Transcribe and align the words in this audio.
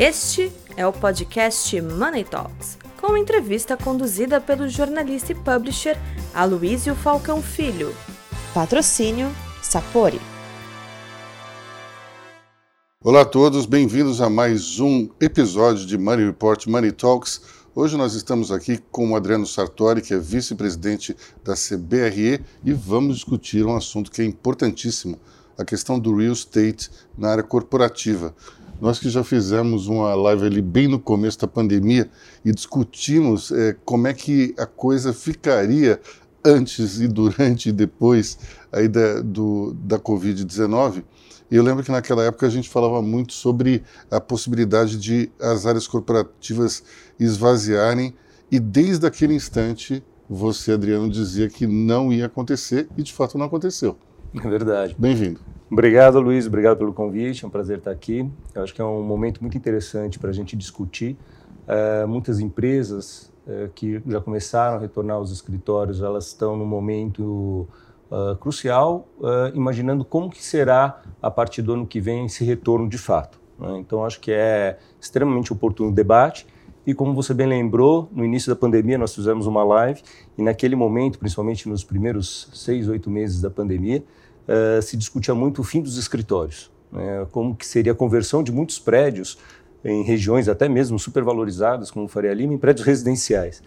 Este 0.00 0.52
é 0.76 0.86
o 0.86 0.92
podcast 0.92 1.82
Money 1.82 2.22
Talks, 2.22 2.78
com 3.00 3.16
entrevista 3.16 3.76
conduzida 3.76 4.40
pelo 4.40 4.68
jornalista 4.68 5.32
e 5.32 5.34
publisher 5.34 5.98
Aloísio 6.32 6.94
Falcão 6.94 7.42
Filho. 7.42 7.92
Patrocínio 8.54 9.26
Sapori. 9.60 10.20
Olá 13.02 13.22
a 13.22 13.24
todos, 13.24 13.66
bem-vindos 13.66 14.20
a 14.20 14.30
mais 14.30 14.78
um 14.78 15.08
episódio 15.20 15.84
de 15.84 15.98
Money 15.98 16.26
Report 16.26 16.64
Money 16.68 16.92
Talks. 16.92 17.40
Hoje 17.74 17.96
nós 17.96 18.14
estamos 18.14 18.52
aqui 18.52 18.78
com 18.92 19.10
o 19.10 19.16
Adriano 19.16 19.48
Sartori, 19.48 20.00
que 20.00 20.14
é 20.14 20.18
vice-presidente 20.18 21.16
da 21.42 21.54
CBRE, 21.54 22.40
e 22.64 22.72
vamos 22.72 23.16
discutir 23.16 23.66
um 23.66 23.74
assunto 23.74 24.12
que 24.12 24.22
é 24.22 24.24
importantíssimo, 24.24 25.18
a 25.58 25.64
questão 25.64 25.98
do 25.98 26.14
real 26.14 26.34
estate 26.34 26.88
na 27.18 27.30
área 27.30 27.42
corporativa. 27.42 28.32
Nós 28.80 28.98
que 28.98 29.10
já 29.10 29.24
fizemos 29.24 29.88
uma 29.88 30.14
live 30.14 30.46
ali 30.46 30.62
bem 30.62 30.86
no 30.86 31.00
começo 31.00 31.38
da 31.40 31.48
pandemia 31.48 32.08
e 32.44 32.52
discutimos 32.52 33.50
é, 33.50 33.76
como 33.84 34.06
é 34.06 34.14
que 34.14 34.54
a 34.56 34.66
coisa 34.66 35.12
ficaria 35.12 36.00
antes 36.44 37.00
e 37.00 37.08
durante 37.08 37.70
e 37.70 37.72
depois 37.72 38.38
aí 38.70 38.86
da, 38.86 39.20
da 39.74 39.98
Covid-19. 39.98 41.02
E 41.50 41.56
eu 41.56 41.62
lembro 41.62 41.82
que 41.82 41.90
naquela 41.90 42.22
época 42.22 42.46
a 42.46 42.50
gente 42.50 42.68
falava 42.68 43.02
muito 43.02 43.32
sobre 43.32 43.82
a 44.10 44.20
possibilidade 44.20 44.96
de 44.96 45.30
as 45.40 45.66
áreas 45.66 45.88
corporativas 45.88 46.84
esvaziarem 47.18 48.14
e 48.50 48.60
desde 48.60 49.06
aquele 49.06 49.34
instante 49.34 50.04
você, 50.28 50.72
Adriano, 50.72 51.08
dizia 51.08 51.48
que 51.48 51.66
não 51.66 52.12
ia 52.12 52.26
acontecer 52.26 52.86
e 52.96 53.02
de 53.02 53.12
fato 53.12 53.38
não 53.38 53.46
aconteceu. 53.46 53.98
É 54.44 54.48
verdade. 54.48 54.94
Bem-vindo. 54.98 55.40
Obrigado, 55.70 56.20
Luiz. 56.20 56.46
Obrigado 56.46 56.78
pelo 56.78 56.92
convite. 56.92 57.44
É 57.44 57.48
um 57.48 57.50
prazer 57.50 57.78
estar 57.78 57.90
aqui. 57.90 58.30
Eu 58.54 58.62
acho 58.62 58.74
que 58.74 58.80
é 58.80 58.84
um 58.84 59.02
momento 59.02 59.40
muito 59.40 59.56
interessante 59.56 60.18
para 60.18 60.30
a 60.30 60.32
gente 60.32 60.56
discutir. 60.56 61.16
Uh, 61.66 62.08
muitas 62.08 62.40
empresas 62.40 63.32
uh, 63.46 63.68
que 63.74 64.02
já 64.06 64.20
começaram 64.20 64.76
a 64.76 64.80
retornar 64.80 65.16
aos 65.16 65.30
escritórios, 65.30 66.00
elas 66.00 66.26
estão 66.28 66.56
no 66.56 66.64
momento 66.64 67.68
uh, 68.10 68.36
crucial, 68.36 69.08
imaginando 69.54 70.04
como 70.04 70.30
que 70.30 70.42
será 70.42 71.02
a 71.20 71.30
partir 71.30 71.60
do 71.60 71.74
ano 71.74 71.86
que 71.86 72.00
vem 72.00 72.26
esse 72.26 72.44
retorno 72.44 72.88
de 72.88 72.98
fato. 72.98 73.38
Né? 73.58 73.78
Então, 73.78 74.04
acho 74.04 74.20
que 74.20 74.32
é 74.32 74.78
extremamente 75.00 75.52
oportuno 75.52 75.90
o 75.90 75.94
debate. 75.94 76.46
E 76.88 76.94
como 76.94 77.12
você 77.12 77.34
bem 77.34 77.46
lembrou, 77.46 78.08
no 78.10 78.24
início 78.24 78.48
da 78.48 78.56
pandemia 78.56 78.96
nós 78.96 79.14
fizemos 79.14 79.46
uma 79.46 79.62
live 79.62 80.00
e 80.38 80.42
naquele 80.42 80.74
momento, 80.74 81.18
principalmente 81.18 81.68
nos 81.68 81.84
primeiros 81.84 82.48
seis, 82.54 82.88
oito 82.88 83.10
meses 83.10 83.42
da 83.42 83.50
pandemia, 83.50 84.02
uh, 84.48 84.80
se 84.80 84.96
discutia 84.96 85.34
muito 85.34 85.60
o 85.60 85.62
fim 85.62 85.82
dos 85.82 85.98
escritórios, 85.98 86.72
né? 86.90 87.26
como 87.30 87.54
que 87.54 87.66
seria 87.66 87.92
a 87.92 87.94
conversão 87.94 88.42
de 88.42 88.50
muitos 88.50 88.78
prédios 88.78 89.36
em 89.84 90.02
regiões 90.02 90.48
até 90.48 90.66
mesmo 90.66 90.98
supervalorizadas, 90.98 91.90
como 91.90 92.08
Faria 92.08 92.32
Lima, 92.32 92.54
em 92.54 92.58
prédios 92.58 92.86
residenciais. 92.86 93.62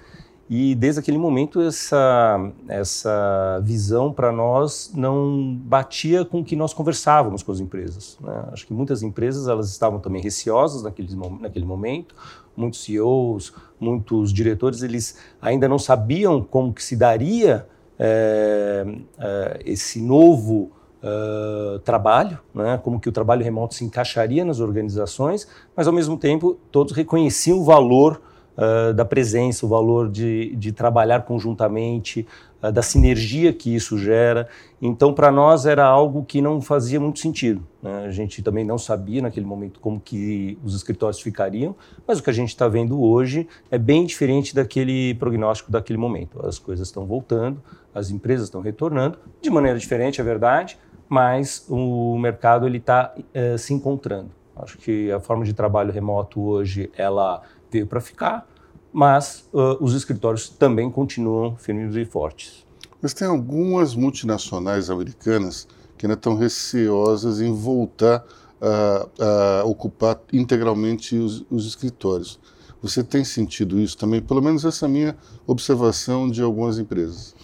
E 0.50 0.74
desde 0.74 1.00
aquele 1.00 1.20
momento 1.20 1.62
essa 1.62 2.52
essa 2.68 3.62
visão 3.64 4.12
para 4.12 4.32
nós 4.32 4.92
não 4.96 5.56
batia 5.64 6.26
com 6.26 6.42
o 6.42 6.44
que 6.44 6.56
nós 6.56 6.74
conversávamos 6.74 7.44
com 7.44 7.52
as 7.52 7.60
empresas. 7.60 8.18
Né? 8.20 8.46
Acho 8.52 8.66
que 8.66 8.74
muitas 8.74 9.04
empresas 9.04 9.48
elas 9.48 9.70
estavam 9.70 10.00
também 10.00 10.24
receosas 10.24 10.82
naquele, 10.82 11.16
naquele 11.40 11.66
momento. 11.66 12.16
Muitos 12.62 12.84
CEOs, 12.84 13.54
muitos 13.80 14.32
diretores, 14.32 14.84
eles 14.84 15.18
ainda 15.42 15.68
não 15.68 15.80
sabiam 15.80 16.42
como 16.44 16.72
que 16.74 16.84
se 16.84 16.96
daria 16.96 17.68
é, 17.98 18.86
é, 19.20 19.60
esse 19.66 20.02
novo 20.02 20.72
uh, 21.04 21.80
trabalho, 21.80 22.40
né, 22.54 22.80
como 22.84 23.00
que 23.00 23.10
o 23.10 23.12
trabalho 23.12 23.44
remoto 23.44 23.76
se 23.76 23.84
encaixaria 23.84 24.46
nas 24.46 24.60
organizações, 24.60 25.48
mas 25.76 25.88
ao 25.88 25.94
mesmo 25.94 26.18
tempo 26.18 26.58
todos 26.72 26.94
reconheciam 26.94 27.60
o 27.60 27.64
valor 27.64 28.22
uh, 28.62 28.94
da 28.94 29.04
presença, 29.04 29.66
o 29.66 29.70
valor 29.70 30.10
de, 30.10 30.56
de 30.56 30.72
trabalhar 30.72 31.24
conjuntamente, 31.24 32.28
uh, 32.62 32.72
da 32.72 32.84
sinergia 32.84 33.52
que 33.52 33.74
isso 33.74 33.98
gera. 33.98 34.48
Então, 34.80 35.14
para 35.14 35.32
nós 35.32 35.66
era 35.66 35.86
algo 35.86 36.24
que 36.24 36.42
não 36.42 36.62
fazia 36.62 37.00
muito 37.00 37.20
sentido. 37.20 37.66
Né? 37.82 38.06
A 38.06 38.12
gente 38.12 38.44
também 38.44 38.64
não 38.64 38.78
sabia 38.78 39.22
naquele 39.22 39.46
momento 39.46 39.80
como 39.80 40.00
que 40.00 40.58
os 40.64 40.76
escritórios 40.76 41.20
ficariam, 41.20 41.76
mas 42.08 42.20
o 42.20 42.24
que 42.24 42.30
a 42.30 42.34
gente 42.34 42.50
está 42.50 42.68
vendo 42.68 43.02
hoje 43.02 43.48
é 43.72 43.78
bem 43.78 44.06
diferente 44.06 44.54
daquele 44.54 45.16
prognóstico 45.16 45.72
daquele 45.72 45.98
momento. 45.98 46.46
As 46.46 46.60
coisas 46.60 46.88
estão 46.88 47.06
voltando, 47.06 47.62
as 47.94 48.12
empresas 48.12 48.46
estão 48.46 48.62
retornando 48.62 49.18
de 49.42 49.50
maneira 49.50 49.78
diferente, 49.78 50.22
é 50.22 50.24
verdade, 50.24 50.78
mas 51.10 51.66
o 51.68 52.18
mercado 52.18 52.66
ele 52.66 52.78
está 52.78 53.14
é, 53.34 53.58
se 53.58 53.74
encontrando. 53.74 54.30
Acho 54.56 54.78
que 54.78 55.12
a 55.12 55.20
forma 55.20 55.44
de 55.44 55.54
trabalho 55.54 55.92
remoto 55.92 56.42
hoje 56.42 56.90
ela 56.96 57.42
veio 57.72 57.88
para 57.88 58.00
ficar, 58.00 58.48
mas 58.94 59.48
uh, 59.54 59.84
os 59.84 59.94
escritórios 59.94 60.50
também 60.50 60.90
continuam 60.92 61.56
firmes 61.56 61.96
e 61.96 62.06
fortes. 62.06 62.66
Mas 63.02 63.14
tem 63.14 63.28
algumas 63.28 63.96
multinacionais 63.96 64.90
americanas 64.90 65.68
que 65.98 66.06
ainda 66.06 66.16
estão 66.16 66.36
receosas 66.36 67.42
em 67.42 67.54
voltar 67.54 68.24
a, 68.62 69.62
a 69.62 69.66
ocupar 69.66 70.22
integralmente 70.32 71.18
os, 71.18 71.44
os, 71.50 71.66
escritórios. 71.66 72.40
Você 72.82 73.04
tem 73.04 73.24
sentido 73.24 73.80
isso 73.80 73.98
também? 73.98 74.22
Pelo 74.22 74.42
menos 74.42 74.66
essa 74.66 74.86
é 74.86 74.90
minha 74.90 75.18
observação 75.48 76.30
de 76.30 76.42
algumas 76.42 76.78
empresas. 76.78 77.36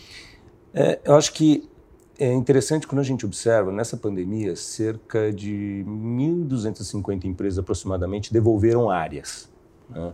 É, 0.74 1.00
eu 1.04 1.16
acho 1.16 1.34
que 1.34 1.68
é 2.20 2.34
interessante 2.34 2.88
quando 2.88 3.00
a 3.00 3.04
gente 3.04 3.26
observa, 3.26 3.72
nessa 3.72 3.96
pandemia, 3.96 4.56
cerca 4.56 5.32
de 5.32 5.84
1.250 5.88 7.26
empresas 7.26 7.60
aproximadamente 7.60 8.34
devolveram 8.34 8.90
áreas. 8.90 9.50
Né? 9.90 10.14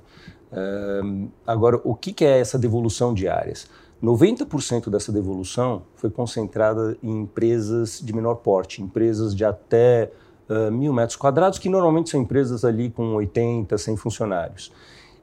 Agora, 1.45 1.79
o 1.83 1.95
que, 1.95 2.23
é 2.23 2.39
essa 2.39 2.59
devolução 2.59 3.13
de 3.13 3.27
áreas? 3.27 3.67
90% 4.03 4.89
dessa 4.89 5.13
devolução 5.13 5.83
foi 5.95 6.09
concentrada 6.09 6.97
em 7.01 7.21
empresas 7.21 8.01
de 8.03 8.13
menor 8.13 8.35
porte, 8.35 8.81
empresas 8.81 9.33
de 9.33 9.45
até 9.45 10.11
uh, 10.49 10.69
mil 10.69 10.91
metros 10.91 11.15
quadrados, 11.15 11.57
que 11.57 11.69
normalmente 11.69 12.09
são 12.09 12.21
empresas 12.21 12.65
ali 12.65 12.89
com 12.89 13.15
80, 13.15 13.77
100 13.77 13.95
funcionários. 13.95 14.73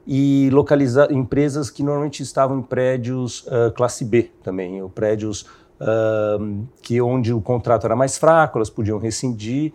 E 0.06 0.48
localizar 0.50 1.12
empresas 1.12 1.68
que 1.68 1.82
normalmente 1.82 2.22
estavam 2.22 2.58
em 2.58 2.62
prédios 2.62 3.42
uh, 3.42 3.70
classe 3.74 4.02
B 4.02 4.30
também, 4.42 4.80
ou 4.80 4.88
prédios 4.88 5.42
uh, 5.42 6.66
que 6.80 7.02
onde 7.02 7.34
o 7.34 7.40
contrato 7.42 7.84
era 7.84 7.94
mais 7.94 8.16
fraco, 8.16 8.56
elas 8.56 8.70
podiam 8.70 8.98
rescindir, 8.98 9.72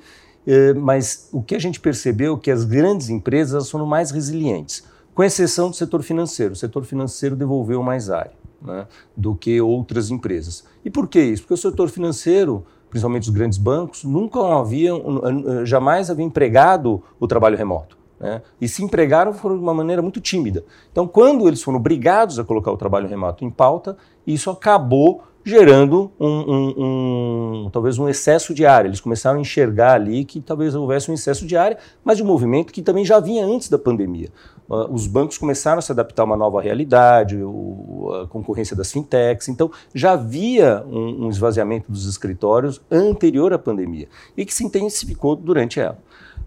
mas 0.77 1.27
o 1.31 1.41
que 1.41 1.55
a 1.55 1.59
gente 1.59 1.79
percebeu 1.79 2.35
é 2.35 2.39
que 2.39 2.51
as 2.51 2.63
grandes 2.63 3.09
empresas 3.09 3.67
foram 3.67 3.87
mais 3.87 4.11
resilientes, 4.11 4.83
com 5.15 5.23
exceção 5.23 5.71
do 5.71 5.75
setor 5.75 6.03
financeiro. 6.03 6.53
O 6.53 6.55
setor 6.55 6.85
financeiro 6.85 7.35
devolveu 7.35 7.81
mais 7.81 8.11
área 8.11 8.33
né, 8.61 8.85
do 9.17 9.33
que 9.33 9.59
outras 9.59 10.11
empresas. 10.11 10.63
E 10.83 10.91
por 10.91 11.07
que 11.07 11.19
isso? 11.19 11.41
Porque 11.41 11.55
o 11.55 11.57
setor 11.57 11.89
financeiro 11.89 12.63
principalmente 12.95 13.23
os 13.23 13.29
grandes 13.29 13.57
bancos, 13.57 14.05
nunca 14.05 14.39
haviam, 14.57 15.21
jamais 15.65 16.09
haviam 16.09 16.27
empregado 16.27 17.03
o 17.19 17.27
trabalho 17.27 17.57
remoto. 17.57 17.97
Né? 18.17 18.41
E 18.61 18.69
se 18.69 18.81
empregaram 18.81 19.33
foram 19.33 19.57
de 19.57 19.61
uma 19.61 19.73
maneira 19.73 20.01
muito 20.01 20.21
tímida. 20.21 20.63
Então, 20.93 21.05
quando 21.05 21.45
eles 21.45 21.61
foram 21.61 21.77
obrigados 21.77 22.39
a 22.39 22.43
colocar 22.45 22.71
o 22.71 22.77
trabalho 22.77 23.05
remoto 23.05 23.43
em 23.43 23.49
pauta, 23.49 23.97
isso 24.25 24.49
acabou 24.49 25.23
gerando 25.45 26.11
um, 26.19 26.27
um, 26.27 27.65
um, 27.65 27.69
talvez 27.69 27.99
um 27.99 28.09
excesso 28.09 28.51
de 28.51 28.65
área. 28.65 28.87
Eles 28.87 28.99
começaram 28.99 29.37
a 29.37 29.41
enxergar 29.41 29.93
ali 29.93 30.25
que 30.25 30.41
talvez 30.41 30.73
houvesse 30.73 31.11
um 31.11 31.13
excesso 31.13 31.45
de 31.45 31.55
área, 31.55 31.77
mas 32.03 32.17
de 32.17 32.23
um 32.23 32.25
movimento 32.25 32.73
que 32.73 32.81
também 32.81 33.05
já 33.05 33.19
vinha 33.19 33.45
antes 33.45 33.69
da 33.69 33.77
pandemia. 33.77 34.29
Uh, 34.67 34.91
os 34.91 35.05
bancos 35.05 35.37
começaram 35.37 35.77
a 35.77 35.81
se 35.83 35.91
adaptar 35.91 36.23
a 36.23 36.25
uma 36.25 36.35
nova 36.35 36.59
realidade, 36.59 37.37
o, 37.37 38.23
a 38.23 38.27
concorrência 38.27 38.75
das 38.75 38.91
fintechs, 38.91 39.47
então 39.47 39.69
já 39.93 40.13
havia 40.13 40.83
um, 40.87 41.27
um 41.27 41.29
esvaziamento 41.29 41.91
dos 41.91 42.07
escritórios 42.07 42.81
anterior 42.89 43.53
à 43.53 43.59
pandemia 43.59 44.07
e 44.35 44.43
que 44.43 44.53
se 44.53 44.65
intensificou 44.65 45.35
durante 45.35 45.79
ela. 45.79 45.99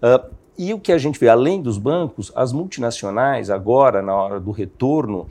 Uh, 0.02 0.38
e 0.58 0.74
o 0.74 0.80
que 0.80 0.90
a 0.90 0.98
gente 0.98 1.20
vê, 1.20 1.28
além 1.28 1.62
dos 1.62 1.78
bancos, 1.78 2.32
as 2.34 2.52
multinacionais, 2.52 3.48
agora, 3.48 4.02
na 4.02 4.12
hora 4.12 4.40
do 4.40 4.50
retorno, 4.50 5.28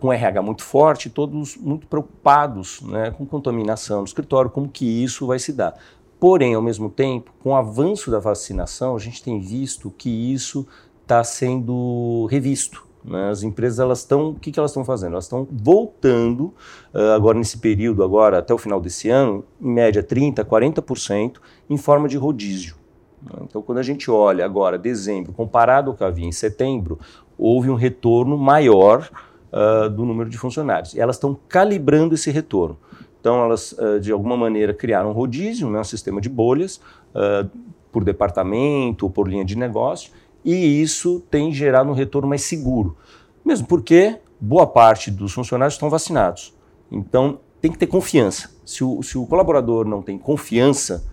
com 0.00 0.12
RH 0.12 0.42
muito 0.42 0.62
forte, 0.62 1.08
todos 1.08 1.56
muito 1.56 1.86
preocupados 1.86 2.80
né, 2.82 3.10
com 3.10 3.24
contaminação 3.24 3.98
no 3.98 4.04
escritório, 4.04 4.50
como 4.50 4.68
que 4.68 4.84
isso 4.84 5.26
vai 5.26 5.38
se 5.38 5.52
dar. 5.52 5.74
Porém, 6.20 6.54
ao 6.54 6.62
mesmo 6.62 6.90
tempo, 6.90 7.32
com 7.40 7.50
o 7.50 7.54
avanço 7.54 8.10
da 8.10 8.18
vacinação, 8.18 8.96
a 8.96 8.98
gente 8.98 9.22
tem 9.22 9.40
visto 9.40 9.90
que 9.96 10.10
isso 10.10 10.66
está 11.02 11.22
sendo 11.22 12.26
revisto. 12.30 12.86
Né? 13.04 13.30
As 13.30 13.42
empresas 13.42 13.78
elas 13.78 14.00
estão, 14.00 14.30
o 14.30 14.34
que, 14.34 14.50
que 14.50 14.58
elas 14.58 14.72
estão 14.72 14.84
fazendo? 14.84 15.12
Elas 15.12 15.24
estão 15.24 15.46
voltando 15.50 16.54
uh, 16.92 17.12
agora 17.14 17.38
nesse 17.38 17.58
período, 17.58 18.02
agora 18.02 18.38
até 18.38 18.52
o 18.52 18.58
final 18.58 18.80
desse 18.80 19.08
ano, 19.08 19.44
em 19.60 19.72
média 19.72 20.02
30, 20.02 20.44
40% 20.44 21.36
em 21.70 21.76
forma 21.76 22.08
de 22.08 22.16
rodízio. 22.16 22.74
Né? 23.22 23.38
Então, 23.42 23.62
quando 23.62 23.78
a 23.78 23.82
gente 23.82 24.10
olha 24.10 24.44
agora 24.44 24.76
dezembro 24.76 25.32
comparado 25.32 25.90
ao 25.90 25.96
que 25.96 26.04
havia 26.04 26.26
em 26.26 26.32
setembro, 26.32 26.98
houve 27.38 27.70
um 27.70 27.76
retorno 27.76 28.36
maior 28.36 29.08
uh, 29.52 29.88
do 29.88 30.04
número 30.04 30.28
de 30.28 30.38
funcionários. 30.38 30.94
E 30.94 31.00
elas 31.00 31.16
estão 31.16 31.38
calibrando 31.48 32.14
esse 32.14 32.30
retorno. 32.30 32.78
Então, 33.20 33.42
elas, 33.42 33.72
uh, 33.72 34.00
de 34.00 34.12
alguma 34.12 34.36
maneira, 34.36 34.72
criaram 34.72 35.10
um 35.10 35.12
rodízio, 35.12 35.68
né, 35.70 35.80
um 35.80 35.84
sistema 35.84 36.20
de 36.20 36.28
bolhas, 36.28 36.80
uh, 37.14 37.48
por 37.90 38.04
departamento 38.04 39.06
ou 39.06 39.10
por 39.10 39.28
linha 39.28 39.44
de 39.44 39.56
negócio, 39.56 40.12
e 40.44 40.80
isso 40.80 41.20
tem 41.30 41.52
gerado 41.52 41.90
um 41.90 41.94
retorno 41.94 42.28
mais 42.28 42.42
seguro. 42.42 42.96
Mesmo 43.44 43.66
porque 43.66 44.18
boa 44.40 44.66
parte 44.66 45.10
dos 45.10 45.32
funcionários 45.32 45.74
estão 45.74 45.90
vacinados. 45.90 46.54
Então, 46.90 47.40
tem 47.60 47.72
que 47.72 47.78
ter 47.78 47.86
confiança. 47.86 48.50
Se 48.64 48.84
o, 48.84 49.02
se 49.02 49.18
o 49.18 49.26
colaborador 49.26 49.86
não 49.86 50.00
tem 50.02 50.16
confiança, 50.18 51.04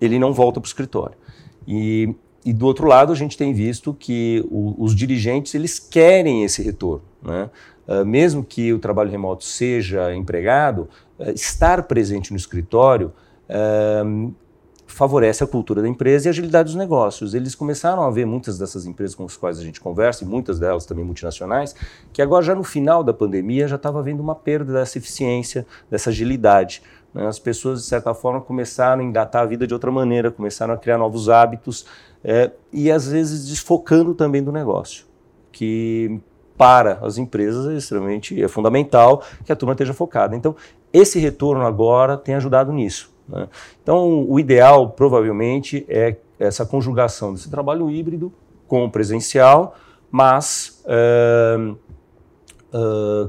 ele 0.00 0.18
não 0.18 0.32
volta 0.32 0.60
para 0.60 0.66
o 0.66 0.68
escritório. 0.68 1.16
E, 1.66 2.14
e, 2.44 2.52
do 2.52 2.66
outro 2.66 2.86
lado, 2.86 3.12
a 3.12 3.14
gente 3.14 3.36
tem 3.36 3.52
visto 3.52 3.94
que 3.94 4.44
o, 4.50 4.74
os 4.82 4.94
dirigentes 4.96 5.54
eles 5.54 5.78
querem 5.78 6.42
esse 6.42 6.62
retorno. 6.62 7.02
Né? 7.22 7.48
Uh, 7.92 8.06
mesmo 8.06 8.44
que 8.44 8.72
o 8.72 8.78
trabalho 8.78 9.10
remoto 9.10 9.44
seja 9.44 10.14
empregado, 10.14 10.88
uh, 11.18 11.30
estar 11.30 11.82
presente 11.82 12.30
no 12.30 12.36
escritório 12.36 13.12
uh, 13.48 14.32
favorece 14.86 15.42
a 15.42 15.46
cultura 15.46 15.82
da 15.82 15.88
empresa 15.88 16.26
e 16.26 16.28
a 16.28 16.30
agilidade 16.30 16.68
dos 16.68 16.76
negócios. 16.76 17.34
Eles 17.34 17.54
começaram 17.54 18.02
a 18.02 18.10
ver 18.10 18.26
muitas 18.26 18.58
dessas 18.58 18.86
empresas 18.86 19.14
com 19.14 19.24
as 19.24 19.36
quais 19.36 19.58
a 19.58 19.62
gente 19.62 19.80
conversa, 19.80 20.24
e 20.24 20.26
muitas 20.26 20.58
delas 20.58 20.86
também 20.86 21.04
multinacionais, 21.04 21.74
que 22.12 22.22
agora 22.22 22.44
já 22.44 22.54
no 22.54 22.62
final 22.62 23.02
da 23.02 23.12
pandemia 23.12 23.66
já 23.66 23.76
estava 23.76 23.98
havendo 23.98 24.22
uma 24.22 24.34
perda 24.34 24.72
dessa 24.72 24.98
eficiência, 24.98 25.66
dessa 25.90 26.10
agilidade. 26.10 26.82
Né? 27.12 27.26
As 27.26 27.38
pessoas, 27.38 27.80
de 27.80 27.86
certa 27.86 28.14
forma, 28.14 28.40
começaram 28.40 29.02
a 29.02 29.04
engatar 29.04 29.42
a 29.42 29.46
vida 29.46 29.66
de 29.66 29.74
outra 29.74 29.90
maneira, 29.90 30.30
começaram 30.30 30.74
a 30.74 30.76
criar 30.76 30.98
novos 30.98 31.28
hábitos 31.28 31.86
é, 32.22 32.50
e, 32.72 32.90
às 32.90 33.08
vezes, 33.08 33.48
desfocando 33.48 34.14
também 34.14 34.42
do 34.42 34.52
negócio, 34.52 35.06
que 35.50 36.20
para 36.62 37.00
as 37.02 37.18
empresas 37.18 37.66
é 37.66 37.76
extremamente 37.76 38.40
é 38.40 38.46
fundamental 38.46 39.24
que 39.44 39.50
a 39.50 39.56
turma 39.56 39.72
esteja 39.72 39.92
focada. 39.92 40.36
Então, 40.36 40.54
esse 40.92 41.18
retorno 41.18 41.66
agora 41.66 42.16
tem 42.16 42.36
ajudado 42.36 42.72
nisso. 42.72 43.10
Né? 43.28 43.48
Então, 43.82 44.24
o 44.28 44.38
ideal, 44.38 44.90
provavelmente, 44.90 45.84
é 45.88 46.14
essa 46.38 46.64
conjugação 46.64 47.32
desse 47.32 47.50
trabalho 47.50 47.90
híbrido 47.90 48.32
com 48.68 48.84
o 48.84 48.90
presencial, 48.90 49.74
mas 50.08 50.80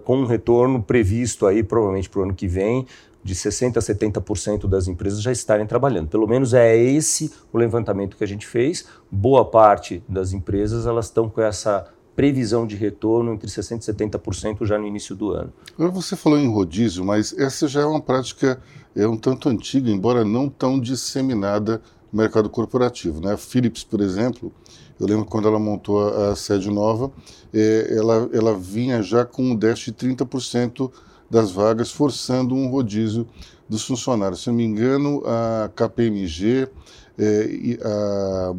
com 0.05 0.17
um 0.17 0.25
retorno 0.25 0.83
previsto 0.83 1.47
aí, 1.47 1.63
provavelmente 1.63 2.11
para 2.11 2.19
o 2.19 2.23
ano 2.23 2.35
que 2.35 2.47
vem, 2.47 2.85
de 3.23 3.33
60% 3.33 3.77
a 3.77 3.79
70% 3.79 4.67
das 4.67 4.87
empresas 4.87 5.23
já 5.23 5.31
estarem 5.31 5.65
trabalhando. 5.65 6.07
Pelo 6.07 6.27
menos 6.27 6.53
é 6.53 6.77
esse 6.77 7.33
o 7.51 7.57
levantamento 7.57 8.15
que 8.15 8.23
a 8.23 8.27
gente 8.27 8.45
fez. 8.45 8.85
Boa 9.09 9.43
parte 9.43 10.03
das 10.07 10.33
empresas 10.33 10.85
elas 10.85 11.05
estão 11.05 11.27
com 11.27 11.41
essa 11.41 11.87
previsão 12.15 12.67
de 12.67 12.75
retorno 12.75 13.33
entre 13.33 13.47
60% 13.47 13.81
e 13.81 14.17
70% 14.19 14.65
já 14.65 14.77
no 14.77 14.85
início 14.85 15.15
do 15.15 15.31
ano. 15.31 15.51
Agora 15.73 15.91
você 15.91 16.15
falou 16.15 16.37
em 16.37 16.51
rodízio, 16.51 17.03
mas 17.03 17.33
essa 17.37 17.67
já 17.67 17.81
é 17.81 17.85
uma 17.85 18.01
prática 18.01 18.61
é 18.95 19.07
um 19.07 19.17
tanto 19.17 19.49
antiga, 19.49 19.89
embora 19.89 20.23
não 20.23 20.47
tão 20.47 20.79
disseminada 20.79 21.81
no 22.11 22.21
mercado 22.21 22.49
corporativo. 22.49 23.19
Né? 23.19 23.33
A 23.33 23.37
Philips, 23.37 23.83
por 23.83 24.01
exemplo, 24.01 24.51
eu 24.99 25.07
lembro 25.07 25.25
quando 25.25 25.47
ela 25.47 25.59
montou 25.59 26.07
a, 26.07 26.31
a 26.31 26.35
sede 26.35 26.69
nova, 26.69 27.11
é, 27.53 27.87
ela, 27.97 28.29
ela 28.31 28.57
vinha 28.57 29.01
já 29.01 29.25
com 29.25 29.43
um 29.43 29.55
déficit 29.55 29.95
de 29.97 30.15
30% 30.15 30.91
das 31.29 31.51
vagas, 31.51 31.91
forçando 31.91 32.53
um 32.53 32.67
rodízio 32.67 33.27
dos 33.67 33.83
funcionários. 33.83 34.43
Se 34.43 34.47
não 34.49 34.55
me 34.55 34.63
engano, 34.63 35.23
a 35.25 35.71
KPMG 35.75 36.69
é, 37.17 37.79
a, 37.83 38.53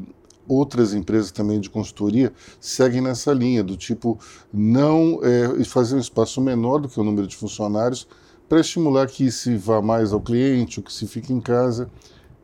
outras 0.48 0.94
empresas 0.94 1.30
também 1.30 1.60
de 1.60 1.70
consultoria 1.70 2.32
seguem 2.60 3.00
nessa 3.00 3.32
linha, 3.32 3.62
do 3.62 3.76
tipo 3.76 4.18
não 4.52 5.20
é, 5.22 5.64
fazer 5.64 5.96
um 5.96 6.00
espaço 6.00 6.40
menor 6.40 6.78
do 6.78 6.88
que 6.88 7.00
o 7.00 7.04
número 7.04 7.26
de 7.26 7.36
funcionários 7.36 8.06
para 8.48 8.60
estimular 8.60 9.06
que 9.06 9.30
se 9.30 9.56
vá 9.56 9.80
mais 9.80 10.12
ao 10.12 10.20
cliente, 10.20 10.80
ou 10.80 10.84
que 10.84 10.92
se 10.92 11.06
fique 11.06 11.32
em 11.32 11.40
casa. 11.40 11.90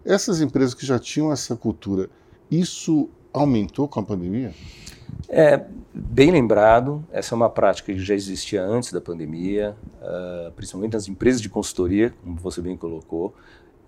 Essas 0.05 0.41
empresas 0.41 0.75
que 0.75 0.87
já 0.87 0.99
tinham 0.99 1.31
essa 1.31 1.55
cultura, 1.55 2.09
isso 2.51 3.09
aumentou 3.33 3.87
com 3.87 4.01
a 4.01 4.03
pandemia? 4.03 4.55
É, 5.29 5.65
bem 5.93 6.31
lembrado, 6.31 7.05
essa 7.13 7.35
é 7.35 7.37
uma 7.37 7.51
prática 7.51 7.93
que 7.93 7.99
já 7.99 8.15
existia 8.15 8.65
antes 8.65 8.93
da 8.93 9.01
pandemia, 9.01 9.77
uh, 10.01 10.51
principalmente 10.53 10.95
nas 10.95 11.07
empresas 11.07 11.41
de 11.41 11.49
consultoria, 11.49 12.15
como 12.23 12.37
você 12.37 12.61
bem 12.61 12.77
colocou. 12.77 13.35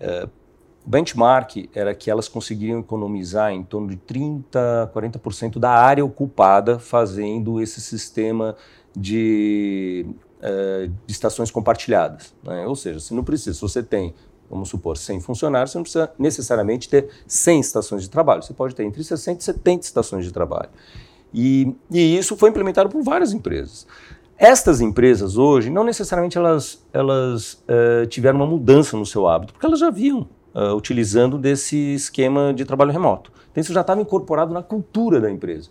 Uh, 0.00 0.31
o 0.84 0.90
benchmark 0.90 1.69
era 1.75 1.94
que 1.94 2.11
elas 2.11 2.29
conseguiriam 2.29 2.81
economizar 2.81 3.52
em 3.52 3.62
torno 3.62 3.88
de 3.88 3.96
30%, 3.96 4.43
40% 4.93 5.58
da 5.58 5.70
área 5.70 6.05
ocupada 6.05 6.79
fazendo 6.79 7.61
esse 7.61 7.81
sistema 7.81 8.56
de 8.96 10.06
uh, 10.43 10.88
de 11.06 11.12
estações 11.12 11.50
compartilhadas. 11.50 12.34
Né? 12.43 12.67
Ou 12.67 12.75
seja, 12.75 12.99
se 13.00 13.14
não 13.14 13.23
precisa, 13.23 13.55
se 13.55 13.61
você 13.61 13.82
tem, 13.82 14.12
vamos 14.50 14.69
supor, 14.69 14.96
100 14.96 15.20
funcionários, 15.20 15.70
você 15.70 15.79
não 15.79 15.82
precisa 15.82 16.12
necessariamente 16.19 16.88
ter 16.88 17.08
100 17.26 17.61
estações 17.61 18.02
de 18.02 18.11
trabalho. 18.11 18.43
Você 18.43 18.52
pode 18.52 18.75
ter 18.75 18.82
entre 18.82 19.02
60 19.02 19.40
e 19.40 19.44
70 19.44 19.87
estações 19.87 20.25
de 20.25 20.32
trabalho. 20.32 20.70
E, 21.32 21.75
e 21.90 22.19
isso 22.19 22.37
foi 22.37 22.50
implementado 22.50 22.90
por 22.90 23.02
várias 23.02 23.32
empresas. 23.32 23.87
Estas 24.37 24.81
empresas 24.81 25.37
hoje, 25.37 25.70
não 25.70 25.85
necessariamente 25.85 26.37
elas, 26.37 26.85
elas 26.93 27.55
uh, 27.55 28.06
tiveram 28.08 28.37
uma 28.38 28.46
mudança 28.46 28.96
no 28.96 29.06
seu 29.06 29.28
hábito, 29.28 29.52
porque 29.52 29.64
elas 29.64 29.78
já 29.78 29.88
vinham 29.88 30.28
uh, 30.54 30.75
utilizando 30.75 31.38
desse 31.38 31.76
esquema 31.94 32.52
de 32.54 32.64
trabalho 32.64 32.93
remoto. 32.93 33.32
Então 33.50 33.60
isso 33.60 33.72
já 33.72 33.82
estava 33.82 34.00
incorporado 34.00 34.52
na 34.52 34.62
cultura 34.62 35.20
da 35.20 35.31
empresa. 35.31 35.70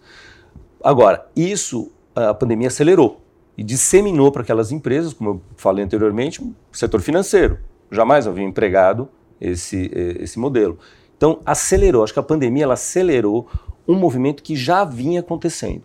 Agora, 0.83 1.27
isso 1.35 1.91
a 2.15 2.33
pandemia 2.33 2.67
acelerou 2.67 3.21
e 3.57 3.63
disseminou 3.63 4.31
para 4.31 4.41
aquelas 4.41 4.71
empresas, 4.71 5.13
como 5.13 5.29
eu 5.29 5.41
falei 5.55 5.83
anteriormente, 5.83 6.41
o 6.41 6.55
setor 6.71 7.01
financeiro. 7.01 7.59
Jamais 7.91 8.27
havia 8.27 8.43
empregado 8.43 9.09
esse, 9.39 9.91
esse 10.19 10.39
modelo. 10.39 10.77
Então, 11.17 11.39
acelerou. 11.45 12.03
Acho 12.03 12.13
que 12.13 12.19
a 12.19 12.23
pandemia 12.23 12.63
ela 12.63 12.73
acelerou 12.73 13.47
um 13.87 13.95
movimento 13.95 14.41
que 14.41 14.55
já 14.55 14.83
vinha 14.83 15.19
acontecendo. 15.19 15.83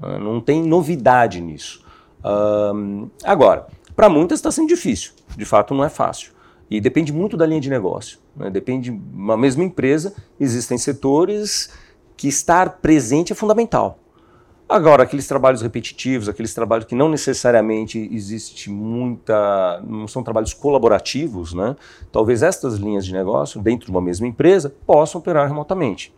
Ah, 0.00 0.18
não 0.18 0.40
tem 0.40 0.62
novidade 0.62 1.40
nisso. 1.40 1.84
Um, 2.24 3.08
agora, 3.22 3.66
para 3.94 4.08
muitas 4.08 4.38
está 4.38 4.50
sendo 4.50 4.68
difícil. 4.68 5.12
De 5.36 5.44
fato, 5.44 5.74
não 5.74 5.84
é 5.84 5.88
fácil. 5.88 6.32
E 6.70 6.80
depende 6.80 7.12
muito 7.12 7.36
da 7.36 7.46
linha 7.46 7.60
de 7.60 7.70
negócio. 7.70 8.18
Né? 8.36 8.50
Depende, 8.50 8.90
uma 8.90 9.36
mesma 9.36 9.64
empresa, 9.64 10.14
existem 10.38 10.78
setores 10.78 11.70
que 12.16 12.28
estar 12.28 12.78
presente 12.80 13.32
é 13.32 13.36
fundamental. 13.36 13.98
Agora, 14.68 15.02
aqueles 15.02 15.26
trabalhos 15.28 15.60
repetitivos, 15.60 16.30
aqueles 16.30 16.54
trabalhos 16.54 16.86
que 16.86 16.94
não 16.94 17.08
necessariamente 17.08 18.08
existe 18.10 18.70
muita, 18.70 19.82
não 19.86 20.08
são 20.08 20.22
trabalhos 20.22 20.54
colaborativos, 20.54 21.52
né? 21.52 21.76
Talvez 22.10 22.42
estas 22.42 22.76
linhas 22.76 23.04
de 23.04 23.12
negócio, 23.12 23.60
dentro 23.60 23.86
de 23.86 23.90
uma 23.90 24.00
mesma 24.00 24.26
empresa, 24.26 24.74
possam 24.86 25.20
operar 25.20 25.46
remotamente. 25.46 26.14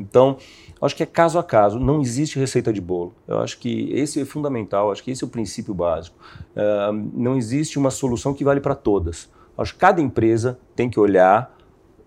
Então, 0.00 0.38
acho 0.80 0.96
que 0.96 1.02
é 1.02 1.06
caso 1.06 1.38
a 1.38 1.44
caso, 1.44 1.78
não 1.78 2.00
existe 2.00 2.38
receita 2.38 2.72
de 2.72 2.80
bolo. 2.80 3.14
Eu 3.26 3.40
acho 3.40 3.58
que 3.58 3.90
esse 3.92 4.20
é 4.20 4.24
fundamental, 4.24 4.90
acho 4.90 5.02
que 5.02 5.10
esse 5.10 5.22
é 5.22 5.26
o 5.26 5.30
princípio 5.30 5.74
básico. 5.74 6.16
Uh, 6.56 7.10
não 7.12 7.36
existe 7.36 7.78
uma 7.78 7.90
solução 7.90 8.32
que 8.32 8.42
vale 8.42 8.60
para 8.60 8.74
todas. 8.74 9.28
Acho 9.56 9.74
que 9.74 9.80
cada 9.80 10.00
empresa 10.00 10.58
tem 10.74 10.88
que 10.88 10.98
olhar 11.00 11.57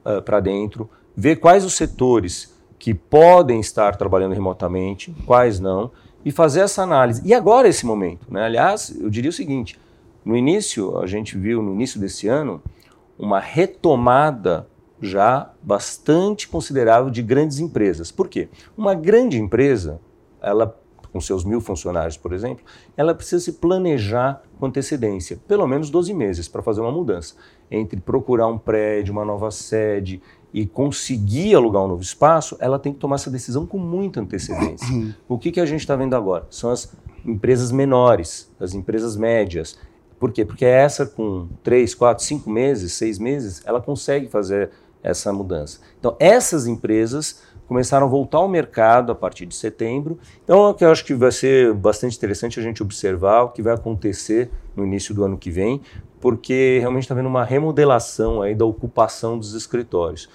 uh, 0.05 0.21
para 0.21 0.39
dentro, 0.39 0.89
ver 1.15 1.37
quais 1.37 1.65
os 1.65 1.73
setores 1.73 2.53
que 2.77 2.93
podem 2.93 3.59
estar 3.59 3.95
trabalhando 3.95 4.33
remotamente, 4.33 5.15
quais 5.25 5.59
não, 5.59 5.91
e 6.25 6.31
fazer 6.31 6.61
essa 6.61 6.83
análise. 6.83 7.21
E 7.25 7.33
agora 7.33 7.67
esse 7.67 7.85
momento, 7.85 8.25
né? 8.31 8.43
Aliás, 8.43 8.95
eu 8.99 9.09
diria 9.09 9.29
o 9.29 9.33
seguinte: 9.33 9.79
no 10.23 10.35
início, 10.35 10.97
a 10.97 11.07
gente 11.07 11.37
viu 11.37 11.61
no 11.61 11.73
início 11.73 11.99
desse 11.99 12.27
ano 12.27 12.61
uma 13.17 13.39
retomada 13.39 14.67
já 15.01 15.51
bastante 15.61 16.47
considerável 16.47 17.09
de 17.09 17.21
grandes 17.21 17.59
empresas. 17.59 18.11
Por 18.11 18.27
quê? 18.27 18.49
Uma 18.77 18.93
grande 18.93 19.39
empresa, 19.39 19.99
ela 20.41 20.77
com 21.11 21.19
seus 21.19 21.43
mil 21.43 21.59
funcionários, 21.59 22.15
por 22.15 22.31
exemplo, 22.31 22.63
ela 22.95 23.13
precisa 23.13 23.43
se 23.43 23.53
planejar 23.53 24.41
com 24.57 24.65
antecedência, 24.65 25.37
pelo 25.47 25.67
menos 25.67 25.89
12 25.89 26.13
meses, 26.13 26.47
para 26.47 26.61
fazer 26.61 26.79
uma 26.79 26.91
mudança. 26.91 27.35
Entre 27.71 27.99
procurar 27.99 28.47
um 28.47 28.57
prédio, 28.57 29.13
uma 29.13 29.23
nova 29.23 29.49
sede, 29.49 30.21
e 30.53 30.65
conseguir 30.65 31.55
alugar 31.55 31.83
um 31.83 31.87
novo 31.87 32.01
espaço, 32.01 32.57
ela 32.59 32.77
tem 32.77 32.91
que 32.91 32.99
tomar 32.99 33.15
essa 33.15 33.31
decisão 33.31 33.65
com 33.65 33.77
muita 33.77 34.19
antecedência. 34.19 34.87
o 35.27 35.37
que, 35.37 35.51
que 35.51 35.59
a 35.59 35.65
gente 35.65 35.79
está 35.79 35.95
vendo 35.95 36.15
agora? 36.15 36.45
São 36.49 36.69
as 36.69 36.93
empresas 37.25 37.71
menores, 37.71 38.51
as 38.59 38.73
empresas 38.73 39.15
médias. 39.15 39.77
Por 40.19 40.31
quê? 40.31 40.43
Porque 40.43 40.65
essa 40.65 41.05
com 41.05 41.47
três, 41.63 41.95
quatro, 41.95 42.23
cinco 42.23 42.49
meses, 42.49 42.93
seis 42.93 43.17
meses, 43.17 43.61
ela 43.65 43.81
consegue 43.81 44.27
fazer 44.27 44.69
essa 45.01 45.31
mudança. 45.33 45.79
Então, 45.99 46.15
essas 46.19 46.67
empresas 46.67 47.41
começaram 47.67 48.05
a 48.05 48.09
voltar 48.09 48.39
ao 48.39 48.49
mercado 48.49 49.11
a 49.11 49.15
partir 49.15 49.45
de 49.45 49.55
setembro. 49.55 50.19
Então, 50.43 50.75
eu 50.79 50.91
acho 50.91 51.05
que 51.05 51.13
vai 51.13 51.31
ser 51.31 51.73
bastante 51.73 52.17
interessante 52.17 52.59
a 52.59 52.63
gente 52.63 52.83
observar 52.83 53.43
o 53.43 53.49
que 53.49 53.61
vai 53.61 53.73
acontecer 53.73 54.51
no 54.75 54.85
início 54.85 55.15
do 55.15 55.23
ano 55.23 55.37
que 55.37 55.49
vem, 55.49 55.81
porque 56.21 56.77
realmente 56.79 57.03
está 57.03 57.13
havendo 57.13 57.27
uma 57.27 57.43
remodelação 57.43 58.41
aí 58.41 58.55
da 58.55 58.63
ocupação 58.63 59.37
dos 59.37 59.53
escritórios. 59.53 60.29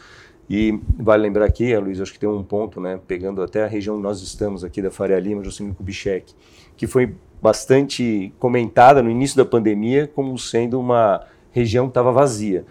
E 0.50 0.78
vale 0.98 1.22
lembrar 1.22 1.44
aqui, 1.46 1.76
Luiz, 1.76 2.00
acho 2.00 2.12
que 2.12 2.18
tem 2.18 2.28
um 2.28 2.42
ponto, 2.42 2.80
né, 2.80 3.00
pegando 3.06 3.42
até 3.42 3.64
a 3.64 3.66
região 3.66 3.94
onde 3.94 4.02
nós 4.02 4.20
estamos 4.20 4.62
aqui 4.62 4.82
da 4.82 4.90
Faria 4.90 5.18
Lima, 5.18 5.42
Jocelyn 5.42 5.72
Kubitschek, 5.72 6.34
que 6.76 6.86
foi 6.86 7.14
bastante 7.40 8.32
comentada 8.38 9.02
no 9.02 9.10
início 9.10 9.36
da 9.36 9.44
pandemia 9.44 10.10
como 10.14 10.36
sendo 10.38 10.78
uma 10.78 11.22
região 11.50 11.86
que 11.86 11.90
estava 11.90 12.12
vazia. 12.12 12.64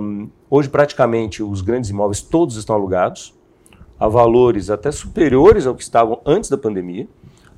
Um, 0.00 0.28
hoje, 0.48 0.68
praticamente, 0.68 1.42
os 1.42 1.60
grandes 1.60 1.90
imóveis 1.90 2.20
todos 2.22 2.56
estão 2.56 2.76
alugados. 2.76 3.34
a 3.98 4.06
valores 4.06 4.70
até 4.70 4.92
superiores 4.92 5.66
ao 5.66 5.74
que 5.74 5.82
estavam 5.82 6.20
antes 6.24 6.48
da 6.48 6.56
pandemia. 6.56 7.08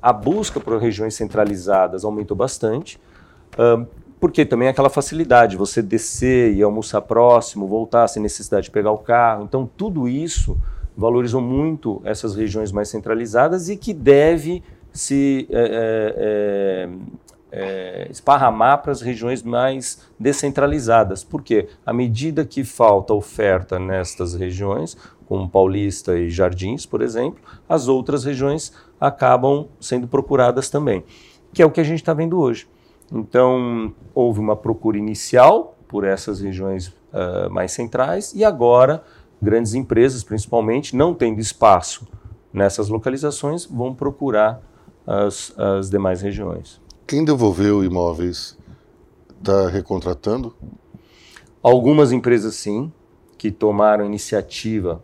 A 0.01 0.11
busca 0.11 0.59
por 0.59 0.77
regiões 0.79 1.13
centralizadas 1.13 2.03
aumentou 2.03 2.35
bastante, 2.35 2.99
porque 4.21 4.45
também 4.45 4.67
é 4.67 4.71
aquela 4.71 4.89
facilidade, 4.89 5.57
você 5.57 5.81
descer 5.81 6.53
e 6.53 6.61
almoçar 6.61 7.01
próximo, 7.01 7.67
voltar 7.67 8.07
sem 8.07 8.21
necessidade 8.21 8.65
de 8.65 8.71
pegar 8.71 8.91
o 8.91 8.99
carro. 8.99 9.43
Então, 9.43 9.67
tudo 9.75 10.07
isso 10.07 10.55
valorizou 10.95 11.41
muito 11.41 11.99
essas 12.05 12.35
regiões 12.35 12.71
mais 12.71 12.87
centralizadas 12.87 13.67
e 13.67 13.75
que 13.75 13.95
deve 13.95 14.61
se 14.93 15.47
é, 15.49 16.19
é, 16.19 16.89
é, 17.51 18.07
esparramar 18.11 18.83
para 18.83 18.91
as 18.91 19.01
regiões 19.01 19.41
mais 19.41 20.07
descentralizadas. 20.19 21.23
Porque 21.23 21.67
à 21.83 21.91
medida 21.91 22.45
que 22.45 22.63
falta 22.63 23.15
oferta 23.15 23.79
nestas 23.79 24.35
regiões, 24.35 24.95
como 25.25 25.49
Paulista 25.49 26.15
e 26.15 26.29
Jardins, 26.29 26.85
por 26.85 27.01
exemplo, 27.01 27.41
as 27.67 27.87
outras 27.87 28.23
regiões 28.23 28.71
acabam 28.99 29.67
sendo 29.79 30.07
procuradas 30.07 30.69
também, 30.69 31.03
que 31.51 31.63
é 31.63 31.65
o 31.65 31.71
que 31.71 31.81
a 31.81 31.83
gente 31.83 32.01
está 32.01 32.13
vendo 32.13 32.39
hoje. 32.39 32.67
Então, 33.11 33.93
houve 34.15 34.39
uma 34.39 34.55
procura 34.55 34.97
inicial 34.97 35.77
por 35.87 36.03
essas 36.05 36.39
regiões 36.39 36.87
uh, 36.87 37.49
mais 37.49 37.73
centrais 37.73 38.33
e 38.33 38.43
agora 38.45 39.03
grandes 39.41 39.73
empresas, 39.73 40.23
principalmente, 40.23 40.95
não 40.95 41.13
tendo 41.13 41.39
espaço 41.39 42.07
nessas 42.53 42.87
localizações, 42.87 43.65
vão 43.65 43.93
procurar 43.93 44.61
as, 45.05 45.53
as 45.57 45.89
demais 45.89 46.21
regiões. 46.21 46.79
Quem 47.07 47.25
devolveu 47.25 47.83
imóveis 47.83 48.57
está 49.39 49.67
recontratando? 49.67 50.53
Algumas 51.61 52.11
empresas 52.11 52.55
sim, 52.55 52.91
que 53.37 53.51
tomaram 53.51 54.05
iniciativa, 54.05 55.03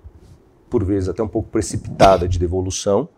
por 0.70 0.84
vezes 0.84 1.10
até 1.10 1.24
um 1.24 1.28
pouco 1.28 1.50
precipitada, 1.50 2.28
de 2.28 2.38
devolução. 2.38 3.10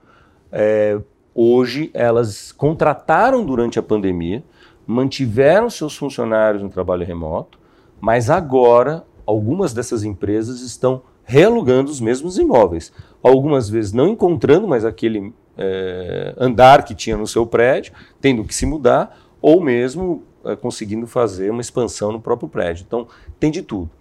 É, 0.52 1.00
hoje 1.36 1.92
elas 1.94 2.52
contrataram 2.52 3.46
durante 3.46 3.78
a 3.78 3.84
pandemia, 3.84 4.44
mantiveram 4.90 5.70
seus 5.70 5.96
funcionários 5.96 6.64
no 6.64 6.70
trabalho 6.70 7.06
remoto, 7.06 7.60
mas 8.02 8.28
agora 8.28 9.06
algumas 9.24 9.72
dessas 9.72 10.04
empresas 10.04 10.62
estão 10.62 11.04
realugando 11.24 11.92
os 11.92 12.02
mesmos 12.02 12.40
imóveis. 12.40 12.92
Algumas 13.22 13.70
vezes 13.70 13.94
não 13.94 14.08
encontrando 14.08 14.68
mais 14.68 14.84
aquele 14.84 15.32
é, 15.56 16.34
andar 16.40 16.84
que 16.84 16.96
tinha 16.96 17.16
no 17.16 17.28
seu 17.28 17.46
prédio, 17.46 17.94
tendo 18.20 18.44
que 18.44 18.56
se 18.56 18.66
mudar, 18.66 19.16
ou 19.40 19.62
mesmo 19.62 20.24
é, 20.44 20.56
conseguindo 20.56 21.06
fazer 21.06 21.52
uma 21.52 21.62
expansão 21.62 22.12
no 22.12 22.20
próprio 22.20 22.50
prédio. 22.50 22.84
Então, 22.88 23.08
tem 23.40 23.52
de 23.52 23.62
tudo. 23.62 23.92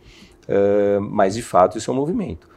É, 0.48 0.98
mas, 1.02 1.34
de 1.34 1.42
fato, 1.42 1.76
isso 1.76 1.90
é 1.90 1.92
um 1.92 1.98
movimento. 1.98 2.48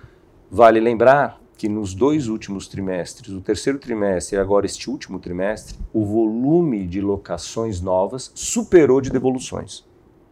Vale 0.49 0.79
lembrar 0.79 1.40
que 1.61 1.69
nos 1.69 1.93
dois 1.93 2.27
últimos 2.27 2.67
trimestres, 2.67 3.31
o 3.35 3.39
terceiro 3.39 3.77
trimestre 3.77 4.35
e 4.35 4.39
agora 4.39 4.65
este 4.65 4.89
último 4.89 5.19
trimestre, 5.19 5.77
o 5.93 6.03
volume 6.03 6.87
de 6.87 6.99
locações 6.99 7.79
novas 7.79 8.31
superou 8.33 8.99
de 8.99 9.11
devoluções. 9.11 9.85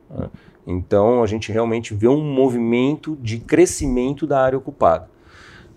Né? 0.10 0.28
Então, 0.66 1.22
a 1.22 1.28
gente 1.28 1.52
realmente 1.52 1.94
vê 1.94 2.08
um 2.08 2.24
movimento 2.24 3.16
de 3.22 3.38
crescimento 3.38 4.26
da 4.26 4.42
área 4.42 4.58
ocupada. 4.58 5.08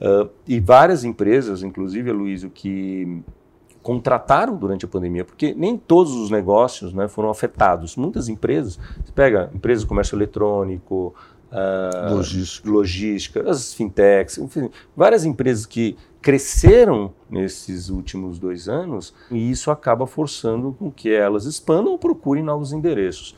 Uh, 0.00 0.30
e 0.48 0.58
várias 0.58 1.04
empresas, 1.04 1.62
inclusive, 1.62 2.10
Luísio, 2.10 2.48
que 2.48 3.22
contrataram 3.82 4.56
durante 4.56 4.84
a 4.84 4.88
pandemia, 4.88 5.24
porque 5.24 5.54
nem 5.54 5.76
todos 5.76 6.12
os 6.14 6.30
negócios 6.30 6.92
né, 6.92 7.08
foram 7.08 7.30
afetados. 7.30 7.96
Muitas 7.96 8.28
empresas, 8.28 8.78
você 9.04 9.12
pega 9.12 9.50
empresas 9.52 9.82
de 9.82 9.88
comércio 9.88 10.16
eletrônico, 10.16 11.14
uh, 11.50 12.14
logística. 12.14 12.70
logística, 12.70 13.50
as 13.50 13.74
fintechs, 13.74 14.38
enfim, 14.38 14.70
várias 14.96 15.24
empresas 15.24 15.66
que 15.66 15.96
cresceram 16.20 17.12
nesses 17.28 17.88
últimos 17.88 18.38
dois 18.38 18.68
anos 18.68 19.12
e 19.30 19.50
isso 19.50 19.70
acaba 19.70 20.06
forçando 20.06 20.74
com 20.78 20.90
que 20.90 21.12
elas 21.12 21.44
expandam 21.44 21.92
ou 21.92 21.98
procurem 21.98 22.44
novos 22.44 22.72
endereços. 22.72 23.34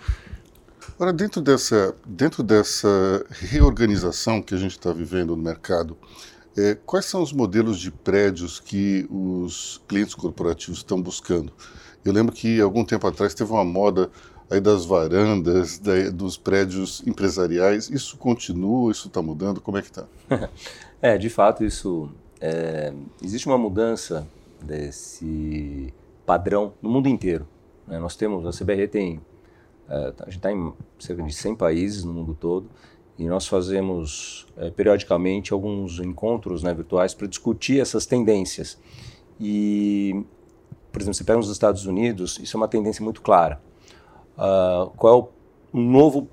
Agora, 0.94 1.12
dentro 1.12 1.40
dessa, 1.40 1.94
dentro 2.06 2.42
dessa 2.42 3.24
reorganização 3.30 4.42
que 4.42 4.54
a 4.54 4.58
gente 4.58 4.72
está 4.72 4.92
vivendo 4.92 5.34
no 5.34 5.42
mercado, 5.42 5.96
é, 6.56 6.76
quais 6.86 7.04
são 7.06 7.22
os 7.22 7.32
modelos 7.32 7.80
de 7.80 7.90
prédios 7.90 8.60
que 8.60 9.06
os 9.10 9.82
clientes 9.88 10.14
corporativos 10.14 10.78
estão 10.78 11.00
buscando? 11.00 11.52
Eu 12.04 12.12
lembro 12.12 12.34
que 12.34 12.60
algum 12.60 12.84
tempo 12.84 13.06
atrás 13.06 13.34
teve 13.34 13.50
uma 13.50 13.64
moda 13.64 14.10
aí 14.50 14.60
das 14.60 14.84
varandas, 14.84 15.78
da, 15.78 16.10
dos 16.10 16.36
prédios 16.36 17.02
empresariais. 17.06 17.90
Isso 17.90 18.16
continua? 18.16 18.92
Isso 18.92 19.08
está 19.08 19.20
mudando? 19.20 19.60
Como 19.60 19.78
é 19.78 19.82
que 19.82 19.88
está? 19.88 20.06
é, 21.02 21.18
de 21.18 21.28
fato, 21.28 21.64
isso 21.64 22.10
é, 22.40 22.92
existe 23.22 23.46
uma 23.46 23.58
mudança 23.58 24.26
desse 24.62 25.92
padrão 26.24 26.72
no 26.80 26.88
mundo 26.88 27.08
inteiro. 27.08 27.48
Né? 27.86 27.98
Nós 27.98 28.16
temos, 28.16 28.46
a 28.46 28.64
CBR 28.64 28.86
tem, 28.86 29.20
é, 29.88 30.12
a 30.20 30.24
gente 30.26 30.36
está 30.36 30.52
em 30.52 30.72
cerca 30.98 31.22
de 31.22 31.32
100 31.32 31.56
países 31.56 32.04
no 32.04 32.12
mundo 32.12 32.36
todo 32.38 32.68
e 33.18 33.26
nós 33.26 33.46
fazemos 33.46 34.46
é, 34.56 34.70
periodicamente 34.70 35.52
alguns 35.52 36.00
encontros 36.00 36.62
né, 36.62 36.74
virtuais 36.74 37.14
para 37.14 37.26
discutir 37.26 37.80
essas 37.80 38.06
tendências. 38.06 38.78
E, 39.40 40.24
por 40.90 41.00
exemplo, 41.00 41.14
você 41.14 41.24
pega 41.24 41.38
nos 41.38 41.50
Estados 41.50 41.86
Unidos, 41.86 42.38
isso 42.42 42.56
é 42.56 42.58
uma 42.58 42.68
tendência 42.68 43.02
muito 43.04 43.22
clara. 43.22 43.60
Uh, 44.36 44.90
qual 44.96 45.30
é 45.72 45.76
o 45.76 45.80
novo 45.80 46.28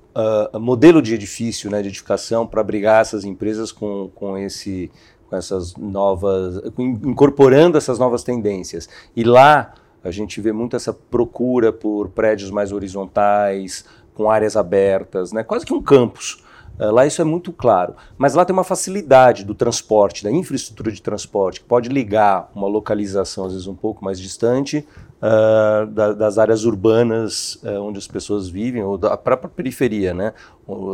uh, 0.54 0.58
modelo 0.58 1.00
de 1.00 1.14
edifício, 1.14 1.70
né, 1.70 1.82
de 1.82 1.88
edificação, 1.88 2.46
para 2.46 2.60
abrigar 2.60 3.00
essas 3.00 3.24
empresas 3.24 3.70
com, 3.70 4.10
com, 4.14 4.36
esse, 4.36 4.90
com 5.28 5.36
essas 5.36 5.76
novas, 5.76 6.60
incorporando 6.78 7.78
essas 7.78 7.98
novas 7.98 8.24
tendências. 8.24 8.88
E 9.14 9.22
lá 9.22 9.74
a 10.02 10.10
gente 10.10 10.40
vê 10.40 10.52
muito 10.52 10.74
essa 10.74 10.92
procura 10.92 11.72
por 11.72 12.08
prédios 12.08 12.50
mais 12.50 12.72
horizontais, 12.72 13.84
com 14.14 14.28
áreas 14.28 14.56
abertas, 14.56 15.32
né, 15.32 15.44
quase 15.44 15.64
que 15.64 15.72
um 15.72 15.80
campus. 15.80 16.41
Eh, 16.78 16.90
lá 16.90 17.06
isso 17.06 17.20
é 17.20 17.24
muito 17.24 17.52
claro. 17.52 17.94
Mas 18.16 18.34
lá 18.34 18.44
tem 18.44 18.52
uma 18.52 18.64
facilidade 18.64 19.44
do 19.44 19.54
transporte, 19.54 20.24
da 20.24 20.30
infraestrutura 20.30 20.90
de 20.90 21.00
transporte, 21.00 21.60
que 21.60 21.66
pode 21.66 21.88
ligar 21.88 22.50
uma 22.54 22.66
localização, 22.66 23.46
às 23.46 23.52
vezes 23.52 23.66
um 23.66 23.74
pouco 23.74 24.04
mais 24.04 24.18
distante, 24.18 24.86
uh, 25.22 25.86
da, 25.86 26.12
das 26.12 26.38
áreas 26.38 26.64
urbanas 26.64 27.54
uh, 27.62 27.80
onde 27.80 27.98
as 27.98 28.06
pessoas 28.06 28.48
vivem, 28.48 28.82
ou 28.82 28.98
da 28.98 29.16
própria 29.16 29.48
periferia, 29.48 30.12
né? 30.12 30.32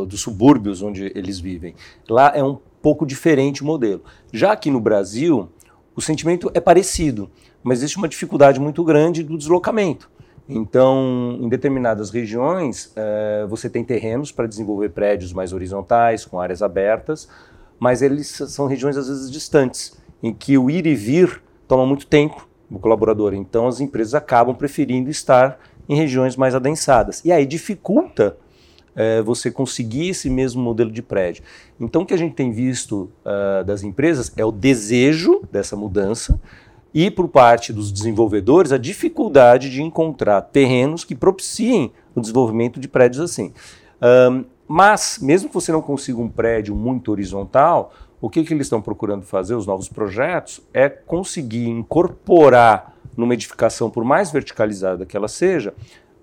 Dos 0.06 0.20
subúrbios 0.20 0.82
onde 0.82 1.12
eles 1.14 1.38
vivem. 1.38 1.75
Lá 2.08 2.32
é 2.35 2.42
um 2.42 2.58
pouco 2.82 3.06
diferente 3.06 3.62
o 3.62 3.66
modelo. 3.66 4.02
Já 4.32 4.52
aqui 4.52 4.70
no 4.70 4.80
Brasil, 4.80 5.49
o 5.94 6.00
sentimento 6.00 6.50
é 6.54 6.61
parecido, 6.61 7.30
mas 7.62 7.78
existe 7.78 7.97
uma 7.97 8.08
dificuldade 8.08 8.61
muito 8.61 8.82
grande 8.85 9.23
do 9.23 9.37
deslocamento. 9.37 10.11
Então, 10.49 11.38
em 11.40 11.49
determinadas 11.49 12.11
regiões, 12.11 12.90
é, 12.97 13.47
você 13.49 13.69
tem 13.69 13.85
terrenos 13.85 14.33
para 14.33 14.47
desenvolver 14.47 14.88
prédios 14.90 15.33
mais 15.33 15.52
horizontais, 15.52 16.25
com 16.25 16.40
áreas 16.40 16.62
abertas, 16.62 17.28
mas 17.78 18.00
eles 18.00 18.28
são 18.28 18.67
regiões 18.67 18.97
às 18.97 19.09
vezes 19.09 19.31
distantes, 19.31 19.97
em 20.23 20.33
que 20.33 20.57
o 20.57 20.71
ir 20.71 20.87
e 20.87 20.95
vir 20.95 21.43
toma 21.67 21.85
muito 21.85 22.07
tempo 22.07 22.49
do 22.71 22.78
colaborador. 22.78 23.35
Então, 23.35 23.67
as 23.67 23.81
empresas 23.81 24.14
acabam 24.14 24.55
preferindo 24.55 25.11
estar 25.11 25.59
em 25.88 25.95
regiões 25.95 26.37
mais 26.37 26.55
adensadas. 26.55 27.23
E 27.25 27.33
aí 27.33 27.47
dificulta 27.47 28.37
é, 28.97 29.23
você 29.23 29.50
conseguir 29.50 30.09
esse 30.09 30.28
mesmo 30.28 30.61
modelo 30.62 30.90
de 30.90 31.02
prédio. 31.02 31.45
Então, 31.78 32.02
o 32.02 32.07
que 32.07 32.14
a 32.14 32.19
gente 32.19 32.35
tem 32.35 32.50
visto 32.50 33.11
uh, 33.25 33.64
das 33.64 33.83
empresas 33.83 34.33
é 34.37 34.45
o 34.45 34.50
desejo 34.50 35.43
dessa 35.52 35.76
mudança, 35.76 36.40
e 36.92 37.11
por 37.11 37.28
parte 37.28 37.73
dos 37.73 37.92
desenvolvedores 37.92 38.73
a 38.73 38.78
dificuldade 38.78 39.71
de 39.71 39.83
encontrar 39.83 40.40
terrenos 40.42 41.04
que 41.04 41.14
propiciem 41.14 41.92
o 42.14 42.21
desenvolvimento 42.21 42.80
de 42.80 42.88
prédios 42.88 43.21
assim. 43.21 43.52
Um, 44.02 44.45
mas, 44.66 45.18
mesmo 45.23 45.49
que 45.49 45.54
você 45.54 45.73
não 45.73 45.80
consiga 45.80 46.21
um 46.21 46.28
prédio 46.28 46.75
muito 46.75 47.11
horizontal, 47.11 47.92
o 48.21 48.28
que, 48.28 48.45
que 48.45 48.52
eles 48.52 48.66
estão 48.66 48.83
procurando 48.83 49.23
fazer, 49.23 49.54
os 49.54 49.66
novos 49.66 49.88
projetos, 49.88 50.61
é 50.75 50.88
conseguir 50.88 51.68
incorporar 51.68 52.95
numa 53.16 53.33
edificação, 53.33 53.90
por 53.90 54.04
mais 54.04 54.30
verticalizada 54.30 55.07
que 55.07 55.16
ela 55.16 55.28
seja, 55.28 55.73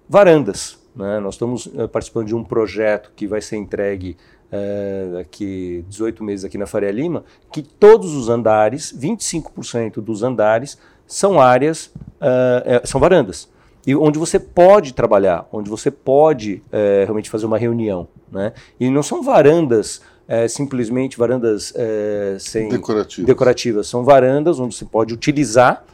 varandas. 0.07 0.77
Né? 0.95 1.19
Nós 1.19 1.35
estamos 1.35 1.65
uh, 1.65 1.89
participando 1.89 2.27
de 2.27 2.35
um 2.35 2.43
projeto 2.43 3.11
que 3.15 3.27
vai 3.27 3.41
ser 3.41 3.57
entregue 3.57 4.15
é, 4.51 5.09
daqui 5.13 5.83
18 5.89 6.23
meses 6.23 6.45
aqui 6.45 6.57
na 6.57 6.65
Faria 6.65 6.91
Lima, 6.91 7.23
que 7.51 7.61
todos 7.61 8.13
os 8.13 8.29
andares, 8.29 8.93
25% 8.97 10.01
dos 10.01 10.23
andares, 10.23 10.77
são 11.07 11.39
áreas, 11.39 11.91
é, 12.21 12.81
são 12.85 12.99
varandas. 12.99 13.49
E 13.85 13.95
onde 13.95 14.17
você 14.17 14.39
pode 14.39 14.93
trabalhar, 14.93 15.47
onde 15.51 15.69
você 15.69 15.91
pode 15.91 16.63
é, 16.71 17.03
realmente 17.03 17.29
fazer 17.29 17.45
uma 17.45 17.57
reunião. 17.57 18.07
Né? 18.31 18.51
E 18.79 18.89
não 18.89 19.03
são 19.03 19.21
varandas 19.21 20.01
é, 20.27 20.47
simplesmente 20.47 21.17
varandas 21.17 21.71
é, 21.75 22.37
sem 22.39 22.67
decorativas. 22.69 23.27
decorativas. 23.27 23.87
São 23.87 24.03
varandas 24.03 24.59
onde 24.59 24.75
você 24.75 24.85
pode 24.85 25.13
utilizar 25.13 25.85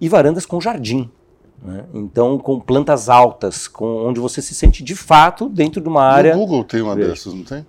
e 0.00 0.08
varandas 0.08 0.44
com 0.44 0.60
jardim. 0.60 1.08
Né? 1.62 1.84
Então, 1.94 2.36
com 2.38 2.58
plantas 2.58 3.08
altas, 3.08 3.68
com, 3.68 4.06
onde 4.06 4.18
você 4.18 4.42
se 4.42 4.54
sente 4.54 4.82
de 4.82 4.96
fato 4.96 5.48
dentro 5.48 5.80
de 5.80 5.88
uma 5.88 6.02
área. 6.02 6.34
O 6.34 6.38
Google 6.38 6.64
tem 6.64 6.82
uma 6.82 6.96
dessas, 6.96 7.32
não 7.32 7.44
tem? 7.44 7.64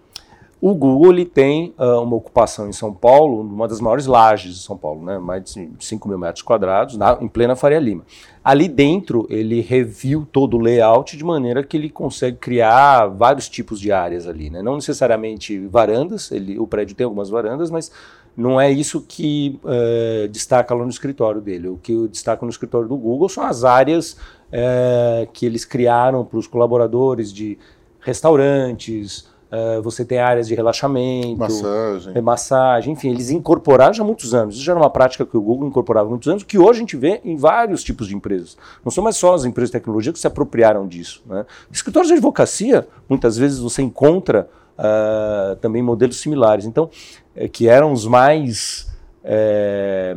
O 0.59 0.73
Google 0.73 1.11
ele 1.11 1.25
tem 1.25 1.73
uh, 1.77 2.01
uma 2.01 2.15
ocupação 2.15 2.67
em 2.67 2.71
São 2.71 2.91
Paulo, 2.91 3.41
uma 3.41 3.67
das 3.67 3.79
maiores 3.79 4.07
lajes 4.07 4.55
de 4.55 4.63
São 4.63 4.75
Paulo, 4.75 5.05
né? 5.05 5.19
mais 5.19 5.43
de 5.43 5.69
5 5.79 6.07
mil 6.07 6.17
metros 6.17 6.41
quadrados, 6.41 6.97
na, 6.97 7.15
em 7.21 7.27
plena 7.27 7.55
Faria 7.55 7.79
Lima. 7.79 8.03
Ali 8.43 8.67
dentro, 8.67 9.27
ele 9.29 9.61
reviu 9.61 10.27
todo 10.31 10.57
o 10.57 10.59
layout 10.59 11.15
de 11.15 11.23
maneira 11.23 11.63
que 11.63 11.77
ele 11.77 11.91
consegue 11.91 12.37
criar 12.37 13.05
vários 13.05 13.47
tipos 13.47 13.79
de 13.79 13.91
áreas 13.91 14.27
ali. 14.27 14.49
Né? 14.49 14.63
Não 14.63 14.75
necessariamente 14.75 15.59
varandas, 15.67 16.31
ele, 16.31 16.57
o 16.57 16.65
prédio 16.65 16.95
tem 16.95 17.05
algumas 17.05 17.29
varandas, 17.29 17.69
mas 17.69 17.91
não 18.35 18.59
é 18.59 18.71
isso 18.71 19.01
que 19.07 19.59
uh, 19.63 20.27
destaca 20.27 20.73
lá 20.73 20.83
no 20.83 20.89
escritório 20.89 21.39
dele. 21.39 21.67
O 21.67 21.77
que 21.77 22.07
destaca 22.07 22.43
no 22.43 22.49
escritório 22.49 22.87
do 22.87 22.97
Google 22.97 23.29
são 23.29 23.43
as 23.43 23.63
áreas 23.63 24.13
uh, 24.13 25.27
que 25.33 25.45
eles 25.45 25.65
criaram 25.65 26.25
para 26.25 26.39
os 26.39 26.47
colaboradores 26.47 27.31
de 27.31 27.59
restaurantes, 27.99 29.27
Uh, 29.49 29.81
você 29.81 30.03
tem 30.03 30.19
áreas 30.19 30.47
de 30.47 30.53
relaxamento, 30.53 31.37
massagem. 31.37 32.21
massagem, 32.21 32.93
enfim, 32.93 33.11
eles 33.11 33.29
incorporaram 33.29 33.93
já 33.93 34.03
há 34.03 34.05
muitos 34.05 34.33
anos. 34.33 34.55
Isso 34.55 34.63
já 34.63 34.73
era 34.73 34.81
uma 34.81 34.89
prática 34.89 35.25
que 35.25 35.37
o 35.37 35.41
Google 35.41 35.67
incorporava 35.67 36.07
há 36.07 36.09
muitos 36.09 36.27
anos, 36.27 36.43
que 36.43 36.57
hoje 36.57 36.79
a 36.79 36.81
gente 36.81 36.97
vê 36.97 37.21
em 37.23 37.37
vários 37.37 37.81
tipos 37.81 38.07
de 38.07 38.15
empresas. 38.15 38.57
Não 38.83 38.91
são 38.91 39.01
mais 39.01 39.15
só 39.15 39.33
as 39.33 39.45
empresas 39.45 39.69
de 39.69 39.77
tecnologia 39.79 40.11
que 40.11 40.19
se 40.19 40.27
apropriaram 40.27 40.85
disso. 40.85 41.23
Né? 41.25 41.45
Escritórios 41.71 42.09
de 42.09 42.15
advocacia, 42.15 42.87
muitas 43.07 43.37
vezes 43.37 43.59
você 43.59 43.81
encontra 43.81 44.49
uh, 44.77 45.55
também 45.57 45.81
modelos 45.81 46.19
similares. 46.19 46.65
Então, 46.65 46.89
é, 47.35 47.47
que 47.47 47.69
eram 47.69 47.91
os 47.91 48.05
mais. 48.05 48.87
É, 49.23 50.15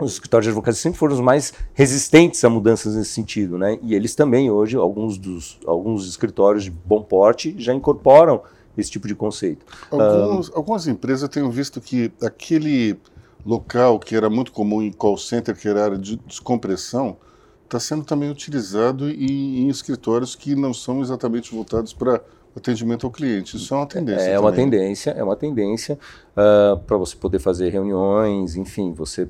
os 0.00 0.12
escritórios 0.12 0.44
de 0.44 0.50
advocacia 0.50 0.80
sempre 0.80 0.98
foram 0.98 1.14
os 1.14 1.20
mais 1.20 1.52
resistentes 1.74 2.44
a 2.44 2.50
mudanças 2.50 2.94
nesse 2.94 3.10
sentido, 3.10 3.58
né? 3.58 3.78
E 3.82 3.94
eles 3.94 4.14
também 4.14 4.50
hoje, 4.50 4.76
alguns 4.76 5.18
dos 5.18 5.58
alguns 5.66 6.08
escritórios 6.08 6.64
de 6.64 6.70
bom 6.70 7.02
porte 7.02 7.54
já 7.58 7.74
incorporam 7.74 8.42
esse 8.76 8.90
tipo 8.90 9.08
de 9.08 9.14
conceito. 9.14 9.66
Alguns, 9.90 10.48
um, 10.48 10.52
algumas 10.54 10.86
empresas 10.86 11.28
têm 11.28 11.48
visto 11.50 11.80
que 11.80 12.12
aquele 12.22 12.98
local 13.44 13.98
que 13.98 14.14
era 14.14 14.30
muito 14.30 14.52
comum 14.52 14.82
em 14.82 14.92
call 14.92 15.16
center, 15.16 15.56
que 15.56 15.68
era 15.68 15.84
área 15.84 15.98
de 15.98 16.16
descompressão, 16.16 17.16
está 17.64 17.80
sendo 17.80 18.04
também 18.04 18.30
utilizado 18.30 19.10
em, 19.10 19.64
em, 19.64 19.68
escritórios 19.68 20.34
que 20.34 20.54
não 20.54 20.72
são 20.72 21.00
exatamente 21.00 21.52
voltados 21.54 21.92
para 21.92 22.20
atendimento 22.56 23.06
ao 23.06 23.12
cliente. 23.12 23.56
Isso 23.56 23.74
é 23.74 23.76
uma 23.76 23.86
tendência. 23.86 24.22
É 24.22 24.24
também. 24.24 24.40
uma 24.40 24.52
tendência, 24.52 25.10
é 25.10 25.22
uma 25.22 25.36
tendência 25.36 25.94
uh, 25.94 26.40
ah, 26.74 26.80
para 26.86 26.96
você 26.96 27.16
poder 27.16 27.38
fazer 27.38 27.70
reuniões, 27.70 28.56
enfim, 28.56 28.92
você 28.92 29.28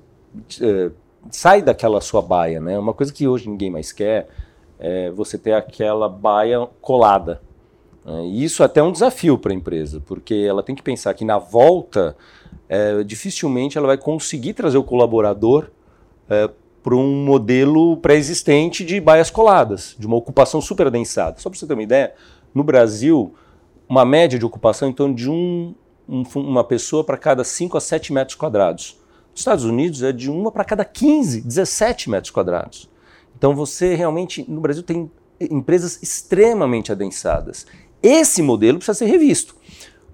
é, 0.61 0.91
sai 1.31 1.63
daquela 1.63 2.01
sua 2.01 2.23
baia, 2.23 2.61
né? 2.61 2.79
Uma 2.79 2.95
coisa 2.95 3.13
que 3.13 3.27
hoje 3.27 3.49
ninguém 3.49 3.71
mais 3.71 3.93
quer 3.93 4.29
é 4.79 5.11
você 5.11 5.37
ter 5.37 5.53
aquela 5.53 6.09
baia 6.09 6.67
colada. 6.81 7.41
Né? 8.05 8.27
E 8.27 8.45
isso 8.45 8.63
até 8.63 8.81
é 8.81 8.83
um 8.83 8.93
desafio 8.93 9.37
para 9.37 9.53
a 9.53 9.55
empresa, 9.55 10.03
porque 10.07 10.35
ela 10.35 10.63
tem 10.63 10.75
que 10.75 10.83
pensar 10.83 11.13
que 11.15 11.25
na 11.25 11.39
volta 11.39 12.17
é, 12.69 13.03
dificilmente 13.03 13.77
ela 13.77 13.87
vai 13.87 13.99
conseguir 13.99 14.55
trazer 14.55 14.79
o 14.79 14.85
colaborador 14.85 15.71
é, 16.29 16.49
para 16.83 16.95
um 16.95 17.25
modelo 17.25 17.97
pré-existente 17.97 18.85
de 18.85 19.01
baias 19.01 19.31
coladas, 19.31 19.97
de 19.99 20.07
uma 20.07 20.17
ocupação 20.17 20.61
super 20.61 20.87
adensada. 20.87 21.39
Só 21.39 21.51
para 21.51 21.59
você 21.59 21.67
ter 21.67 21.75
uma 21.75 21.83
ideia, 21.83 22.15
no 22.55 22.63
Brasil, 22.63 23.35
uma 23.89 24.05
média 24.05 24.39
de 24.39 24.45
ocupação 24.45 24.89
em 24.89 24.93
torno 24.93 25.15
de 25.15 25.29
um, 25.29 25.75
um, 26.09 26.23
uma 26.37 26.65
pessoa 26.65 27.05
para 27.05 27.17
cada 27.17 27.45
5 27.45 27.77
a 27.77 27.81
7 27.81 28.13
metros 28.13 28.37
quadrados. 28.37 28.99
Nos 29.39 29.43
Estados 29.43 29.65
Unidos 29.65 30.03
é 30.03 30.11
de 30.11 30.29
uma 30.29 30.51
para 30.51 30.65
cada 30.65 30.85
15, 30.85 31.43
17 31.43 32.11
metros 32.11 32.33
quadrados. 32.33 32.91
Então 33.39 33.55
você 33.55 33.95
realmente, 33.95 34.45
no 34.51 34.61
Brasil, 34.61 34.83
tem 34.83 35.09
empresas 35.41 36.03
extremamente 36.03 36.91
adensadas. 36.91 37.65
Esse 38.03 38.43
modelo 38.43 38.79
precisa 38.79 38.99
ser 38.99 39.07
revisto, 39.07 39.55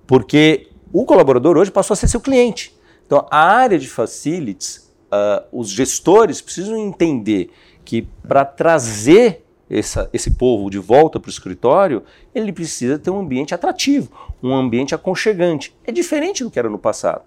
porque 0.07 0.69
o 0.93 1.07
colaborador 1.07 1.57
hoje 1.57 1.71
passou 1.71 1.95
a 1.95 1.97
ser 1.97 2.07
seu 2.07 2.21
cliente. 2.21 2.76
Então 3.07 3.26
a 3.31 3.38
área 3.38 3.78
de 3.78 3.88
facilities, 3.88 4.93
uh, 5.07 5.43
os 5.50 5.71
gestores 5.71 6.43
precisam 6.43 6.76
entender 6.76 7.50
que 7.82 8.06
para 8.28 8.45
trazer 8.45 9.43
essa, 9.71 10.06
esse 10.13 10.32
povo 10.32 10.69
de 10.69 10.78
volta 10.78 11.19
para 11.19 11.30
o 11.30 11.32
escritório, 11.32 12.02
ele 12.34 12.52
precisa 12.52 12.99
ter 12.99 13.08
um 13.08 13.21
ambiente 13.21 13.54
atrativo, 13.54 14.10
um 14.43 14.54
ambiente 14.54 14.95
aconchegante. 14.95 15.75
É 15.82 15.91
diferente 15.91 16.45
do 16.45 16.50
que 16.50 16.58
era 16.58 16.69
no 16.69 16.78
passado 16.78 17.23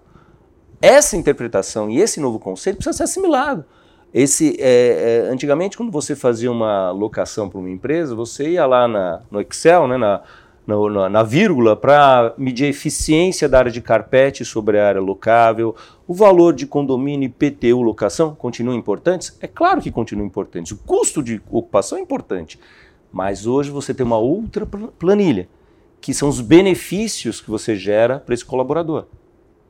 essa 0.80 1.16
interpretação 1.16 1.90
e 1.90 2.00
esse 2.00 2.20
novo 2.20 2.38
conceito 2.38 2.76
precisa 2.76 2.96
ser 2.96 3.02
assimilado. 3.04 3.64
Esse, 4.12 4.56
é, 4.58 5.26
é, 5.26 5.30
antigamente, 5.30 5.76
quando 5.76 5.92
você 5.92 6.16
fazia 6.16 6.50
uma 6.50 6.90
locação 6.90 7.48
para 7.48 7.58
uma 7.58 7.68
empresa, 7.68 8.14
você 8.14 8.50
ia 8.50 8.64
lá 8.64 8.88
na, 8.88 9.20
no 9.30 9.40
Excel, 9.40 9.86
né, 9.86 9.98
na, 9.98 10.22
na, 10.66 11.08
na 11.08 11.22
vírgula, 11.22 11.76
para 11.76 12.32
medir 12.38 12.66
a 12.66 12.68
eficiência 12.68 13.48
da 13.48 13.58
área 13.58 13.70
de 13.70 13.82
carpete 13.82 14.44
sobre 14.44 14.78
a 14.78 14.88
área 14.88 15.00
locável, 15.00 15.76
o 16.06 16.14
valor 16.14 16.54
de 16.54 16.66
condomínio 16.66 17.26
IPTU 17.26 17.82
locação 17.82 18.34
continuam 18.34 18.78
importantes? 18.78 19.36
É 19.40 19.46
claro 19.46 19.82
que 19.82 19.90
continuam 19.90 20.26
importantes. 20.26 20.72
O 20.72 20.78
custo 20.78 21.22
de 21.22 21.42
ocupação 21.50 21.98
é 21.98 22.00
importante. 22.00 22.58
Mas 23.12 23.46
hoje 23.46 23.70
você 23.70 23.92
tem 23.92 24.06
uma 24.06 24.18
outra 24.18 24.66
planilha, 24.98 25.48
que 26.00 26.14
são 26.14 26.28
os 26.28 26.40
benefícios 26.40 27.40
que 27.40 27.50
você 27.50 27.74
gera 27.74 28.20
para 28.20 28.34
esse 28.34 28.44
colaborador 28.44 29.06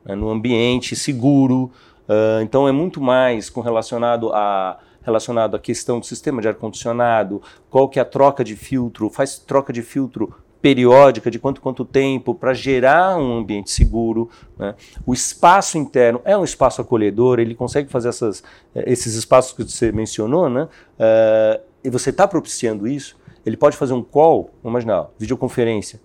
né, 0.05 0.15
no 0.15 0.29
ambiente 0.29 0.95
seguro. 0.95 1.71
Uh, 2.07 2.41
então 2.41 2.67
é 2.67 2.71
muito 2.71 2.99
mais 2.99 3.49
com 3.49 3.61
relacionado 3.61 4.31
a 4.33 4.79
relacionado 5.01 5.55
à 5.55 5.59
questão 5.59 5.99
do 5.99 6.05
sistema 6.05 6.41
de 6.41 6.47
ar 6.47 6.53
condicionado, 6.53 7.41
qual 7.69 7.87
que 7.87 7.97
é 7.99 8.01
a 8.01 8.05
troca 8.05 8.43
de 8.43 8.55
filtro, 8.55 9.09
faz 9.09 9.39
troca 9.39 9.71
de 9.71 9.81
filtro 9.81 10.35
periódica 10.61 11.31
de 11.31 11.39
quanto 11.39 11.61
quanto 11.61 11.85
tempo 11.85 12.35
para 12.35 12.53
gerar 12.53 13.17
um 13.17 13.37
ambiente 13.37 13.71
seguro. 13.71 14.29
Né? 14.57 14.75
O 15.05 15.13
espaço 15.13 15.77
interno 15.77 16.21
é 16.25 16.37
um 16.37 16.43
espaço 16.43 16.81
acolhedor, 16.81 17.39
ele 17.39 17.55
consegue 17.55 17.89
fazer 17.89 18.09
essas, 18.09 18.43
eh, 18.75 18.83
esses 18.91 19.15
espaços 19.15 19.53
que 19.53 19.63
você 19.63 19.91
mencionou, 19.91 20.49
né? 20.49 20.63
Uh, 20.63 21.61
e 21.83 21.89
você 21.89 22.09
está 22.09 22.27
propiciando 22.27 22.87
isso. 22.87 23.17
Ele 23.45 23.55
pode 23.55 23.77
fazer 23.77 23.93
um 23.93 24.03
call, 24.03 24.51
vamos 24.61 24.83
imaginar, 24.83 25.09
videoconferência. 25.17 26.01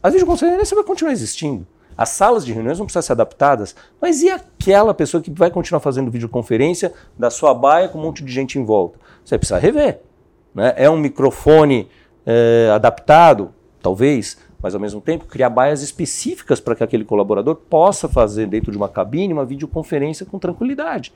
A 0.00 0.08
videoconferência 0.08 0.74
vai 0.74 0.84
continuar 0.84 1.12
existindo. 1.12 1.66
As 1.96 2.10
salas 2.10 2.44
de 2.44 2.52
reuniões 2.52 2.78
vão 2.78 2.86
precisar 2.86 3.02
ser 3.02 3.12
adaptadas, 3.12 3.74
mas 4.00 4.22
e 4.22 4.30
aquela 4.30 4.94
pessoa 4.94 5.22
que 5.22 5.30
vai 5.30 5.50
continuar 5.50 5.80
fazendo 5.80 6.10
videoconferência 6.10 6.92
da 7.18 7.30
sua 7.30 7.52
baia 7.52 7.88
com 7.88 7.98
um 7.98 8.02
monte 8.02 8.24
de 8.24 8.32
gente 8.32 8.58
em 8.58 8.64
volta? 8.64 8.98
Você 9.24 9.36
precisa 9.36 9.58
rever. 9.58 10.00
Né? 10.54 10.72
É 10.76 10.88
um 10.88 10.96
microfone 10.96 11.88
é, 12.26 12.70
adaptado? 12.74 13.52
Talvez, 13.82 14.36
mas 14.62 14.74
ao 14.74 14.80
mesmo 14.80 15.00
tempo 15.00 15.24
criar 15.24 15.48
baias 15.48 15.82
específicas 15.82 16.60
para 16.60 16.74
que 16.74 16.84
aquele 16.84 17.04
colaborador 17.04 17.54
possa 17.54 18.08
fazer 18.08 18.46
dentro 18.46 18.70
de 18.70 18.76
uma 18.76 18.88
cabine 18.88 19.32
uma 19.32 19.44
videoconferência 19.44 20.26
com 20.26 20.38
tranquilidade. 20.38 21.12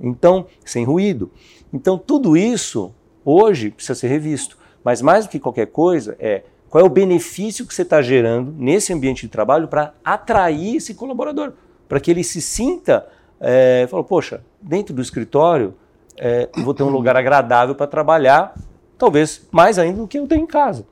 Então, 0.00 0.46
sem 0.64 0.84
ruído. 0.84 1.30
Então, 1.72 1.98
tudo 1.98 2.36
isso 2.36 2.94
hoje 3.24 3.70
precisa 3.70 3.98
ser 3.98 4.08
revisto. 4.08 4.56
Mas 4.82 5.02
mais 5.02 5.26
do 5.26 5.30
que 5.30 5.40
qualquer 5.40 5.66
coisa 5.66 6.16
é 6.18 6.44
qual 6.68 6.84
é 6.84 6.86
o 6.86 6.90
benefício 6.90 7.66
que 7.66 7.74
você 7.74 7.82
está 7.82 8.02
gerando 8.02 8.52
nesse 8.52 8.92
ambiente 8.92 9.22
de 9.22 9.28
trabalho 9.28 9.68
para 9.68 9.94
atrair 10.04 10.76
esse 10.76 10.94
colaborador? 10.94 11.52
Para 11.88 11.98
que 11.98 12.10
ele 12.10 12.22
se 12.22 12.42
sinta, 12.42 13.06
é, 13.40 13.86
fala, 13.90 14.04
poxa, 14.04 14.42
dentro 14.60 14.94
do 14.94 15.00
escritório 15.00 15.74
é, 16.18 16.48
vou 16.62 16.74
ter 16.74 16.82
um 16.82 16.90
lugar 16.90 17.16
agradável 17.16 17.74
para 17.74 17.86
trabalhar, 17.86 18.54
talvez 18.98 19.46
mais 19.50 19.78
ainda 19.78 19.98
do 19.98 20.08
que 20.08 20.18
eu 20.18 20.26
tenho 20.26 20.42
em 20.42 20.46
casa. 20.46 20.84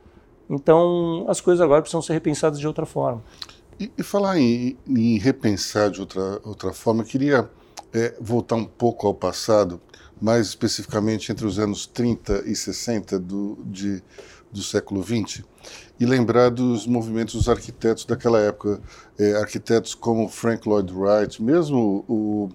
Então, 0.49 1.27
as 1.29 1.41
coisas 1.41 1.61
agora 1.61 1.83
precisam 1.83 2.01
ser 2.01 2.13
repensadas 2.13 2.59
de 2.59 2.67
outra 2.67 2.87
forma. 2.87 3.23
E, 3.79 3.91
e 3.99 4.03
falar 4.03 4.39
em, 4.39 4.77
em, 4.89 5.19
repensar 5.19 5.91
de 5.91 6.01
outra, 6.01 6.41
outra 6.45 6.73
forma, 6.73 7.03
eu 7.03 7.07
queria 7.07 7.51
é, 7.93 8.15
voltar 8.21 8.55
um 8.55 8.65
pouco 8.65 9.07
ao 9.07 9.13
passado, 9.13 9.81
mais 10.23 10.47
especificamente 10.47 11.31
entre 11.31 11.45
os 11.45 11.59
anos 11.59 11.87
30 11.87 12.45
e 12.47 12.55
60 12.55 13.19
do, 13.19 13.59
de, 13.67 14.03
do 14.53 14.63
século 14.63 15.03
XX 15.03 15.43
e 15.99 16.07
lembrar 16.07 16.51
dos 16.51 16.87
movimentos 16.87 17.35
dos 17.35 17.49
arquitetos 17.49 18.05
daquela 18.05 18.41
época, 18.41 18.81
é, 19.19 19.37
arquitetos 19.37 19.95
como 19.95 20.29
Frank 20.29 20.69
Lloyd 20.69 20.93
Wright, 20.93 21.43
mesmo 21.43 22.05
o, 22.09 22.49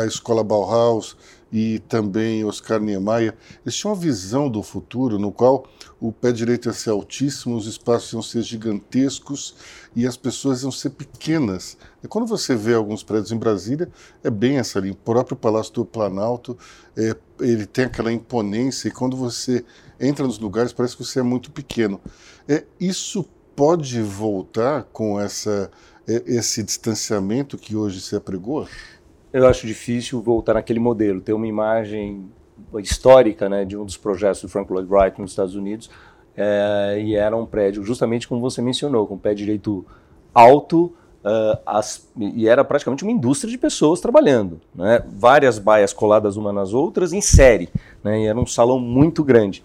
a 0.00 0.06
escola 0.06 0.42
Bauhaus 0.42 1.16
e 1.52 1.78
também 1.88 2.44
Oscar 2.44 2.80
Niemeyer, 2.80 3.36
eles 3.64 3.76
tinham 3.76 3.94
uma 3.94 4.00
visão 4.00 4.48
do 4.48 4.60
futuro 4.60 5.20
no 5.20 5.30
qual 5.30 5.64
o 6.00 6.10
pé 6.10 6.32
direito 6.32 6.68
ia 6.68 6.72
ser 6.72 6.90
altíssimo, 6.90 7.56
os 7.56 7.66
espaços 7.68 8.12
iam 8.12 8.22
ser 8.22 8.42
gigantescos 8.42 9.54
e 9.94 10.04
as 10.04 10.16
pessoas 10.16 10.62
iam 10.64 10.72
ser 10.72 10.90
pequenas. 10.90 11.78
E 12.02 12.08
quando 12.08 12.26
você 12.26 12.56
vê 12.56 12.74
alguns 12.74 13.04
prédios 13.04 13.30
em 13.30 13.38
Brasília, 13.38 13.88
é 14.24 14.30
bem 14.30 14.58
essa 14.58 14.80
linha. 14.80 14.94
O 14.94 14.96
próprio 14.96 15.36
Palácio 15.36 15.72
do 15.74 15.84
Planalto, 15.84 16.58
é, 16.96 17.14
ele 17.38 17.66
tem 17.66 17.84
aquela 17.84 18.12
imponência 18.12 18.88
e 18.88 18.90
quando 18.90 19.16
você 19.16 19.64
entra 20.00 20.26
nos 20.26 20.38
lugares 20.38 20.72
parece 20.72 20.96
que 20.96 21.04
você 21.04 21.20
é 21.20 21.22
muito 21.22 21.50
pequeno. 21.50 22.00
É, 22.48 22.64
isso 22.80 23.28
pode 23.54 24.00
voltar 24.02 24.84
com 24.92 25.20
essa, 25.20 25.70
é, 26.08 26.22
esse 26.26 26.62
distanciamento 26.62 27.56
que 27.56 27.76
hoje 27.76 28.00
se 28.00 28.16
apregoa? 28.16 28.66
Eu 29.32 29.46
acho 29.46 29.66
difícil 29.66 30.20
voltar 30.20 30.54
naquele 30.54 30.80
modelo, 30.80 31.20
ter 31.20 31.32
uma 31.32 31.46
imagem 31.46 32.28
histórica 32.78 33.48
né, 33.48 33.64
de 33.64 33.76
um 33.76 33.84
dos 33.84 33.96
projetos 33.96 34.42
do 34.42 34.48
Frank 34.48 34.72
Lloyd 34.72 34.88
Wright 34.92 35.20
nos 35.20 35.32
Estados 35.32 35.54
Unidos, 35.54 35.90
é, 36.36 37.00
e 37.00 37.14
era 37.14 37.36
um 37.36 37.46
prédio, 37.46 37.82
justamente 37.84 38.28
como 38.28 38.40
você 38.40 38.62
mencionou, 38.62 39.06
com 39.06 39.14
o 39.14 39.18
pé 39.18 39.34
direito 39.34 39.84
alto 40.32 40.94
uh, 41.24 41.58
as, 41.64 42.06
e 42.16 42.46
era 42.46 42.62
praticamente 42.64 43.02
uma 43.02 43.12
indústria 43.12 43.50
de 43.50 43.58
pessoas 43.58 44.00
trabalhando. 44.00 44.60
Né? 44.74 45.02
Várias 45.08 45.58
baias 45.58 45.92
coladas 45.92 46.36
umas 46.36 46.54
nas 46.54 46.72
outras 46.72 47.12
em 47.12 47.20
série. 47.20 47.68
Né? 48.02 48.22
E 48.22 48.26
era 48.26 48.38
um 48.38 48.46
salão 48.46 48.78
muito 48.78 49.24
grande. 49.24 49.62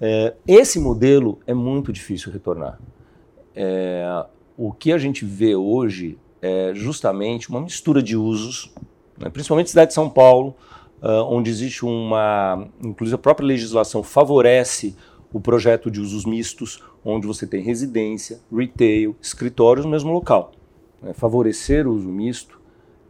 É, 0.00 0.34
esse 0.46 0.78
modelo 0.78 1.38
é 1.46 1.54
muito 1.54 1.92
difícil 1.92 2.32
retornar. 2.32 2.78
É, 3.54 4.24
o 4.56 4.72
que 4.72 4.92
a 4.92 4.98
gente 4.98 5.24
vê 5.24 5.54
hoje 5.54 6.18
é 6.40 6.72
justamente 6.74 7.48
uma 7.50 7.60
mistura 7.60 8.02
de 8.02 8.16
usos, 8.16 8.72
né? 9.18 9.30
principalmente 9.30 9.70
cidade 9.70 9.88
de 9.88 9.94
São 9.94 10.10
Paulo, 10.10 10.56
uh, 11.00 11.22
onde 11.28 11.50
existe 11.50 11.84
uma. 11.84 12.66
Inclusive, 12.82 13.14
a 13.14 13.18
própria 13.18 13.46
legislação 13.46 14.02
favorece 14.02 14.96
o 15.32 15.40
projeto 15.40 15.90
de 15.90 16.00
usos 16.00 16.24
mistos, 16.24 16.82
onde 17.04 17.26
você 17.26 17.46
tem 17.46 17.62
residência, 17.62 18.40
retail, 18.52 19.16
escritórios 19.20 19.84
no 19.84 19.90
mesmo 19.90 20.12
local. 20.12 20.52
Né? 21.02 21.12
Favorecer 21.12 21.86
o 21.86 21.92
uso 21.92 22.08
misto 22.08 22.60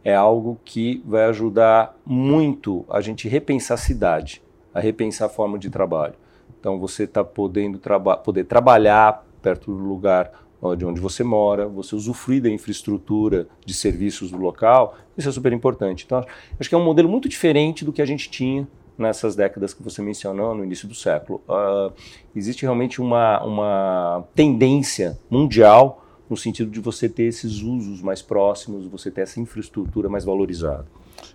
é 0.03 0.13
algo 0.13 0.59
que 0.65 1.01
vai 1.05 1.25
ajudar 1.25 1.95
muito 2.05 2.85
a 2.89 2.99
gente 2.99 3.27
repensar 3.27 3.75
a 3.75 3.77
cidade, 3.77 4.41
a 4.73 4.79
repensar 4.79 5.27
a 5.27 5.29
forma 5.29 5.57
de 5.57 5.69
trabalho. 5.69 6.15
Então 6.59 6.79
você 6.79 7.03
está 7.03 7.23
podendo 7.23 7.77
traba 7.77 8.17
poder 8.17 8.45
trabalhar 8.45 9.25
perto 9.41 9.71
do 9.71 9.83
lugar 9.83 10.31
de 10.77 10.85
onde 10.85 11.01
você 11.01 11.23
mora, 11.23 11.67
você 11.67 11.93
usufruir 11.93 12.41
da 12.41 12.49
infraestrutura 12.49 13.47
de 13.65 13.73
serviços 13.73 14.31
do 14.31 14.37
local, 14.37 14.95
isso 15.17 15.27
é 15.27 15.31
super 15.31 15.51
importante. 15.51 16.05
Então 16.05 16.25
acho 16.57 16.69
que 16.69 16.75
é 16.75 16.77
um 16.77 16.83
modelo 16.83 17.09
muito 17.09 17.27
diferente 17.27 17.83
do 17.83 17.91
que 17.91 18.01
a 18.01 18.05
gente 18.05 18.29
tinha 18.29 18.65
nessas 18.97 19.35
décadas 19.35 19.73
que 19.73 19.83
você 19.83 20.01
mencionou 20.01 20.55
no 20.55 20.63
início 20.63 20.87
do 20.87 20.95
século. 20.95 21.41
Uh, 21.49 21.91
existe 22.35 22.61
realmente 22.61 23.01
uma, 23.01 23.43
uma 23.43 24.23
tendência 24.33 25.19
mundial 25.29 26.02
no 26.33 26.37
sentido 26.37 26.71
de 26.71 26.79
você 26.79 27.07
ter 27.07 27.25
esses 27.25 27.61
usos 27.61 28.01
mais 28.01 28.21
próximos, 28.21 28.87
você 28.87 29.11
ter 29.11 29.21
essa 29.21 29.39
infraestrutura 29.39 30.09
mais 30.09 30.25
valorizada. 30.25 30.87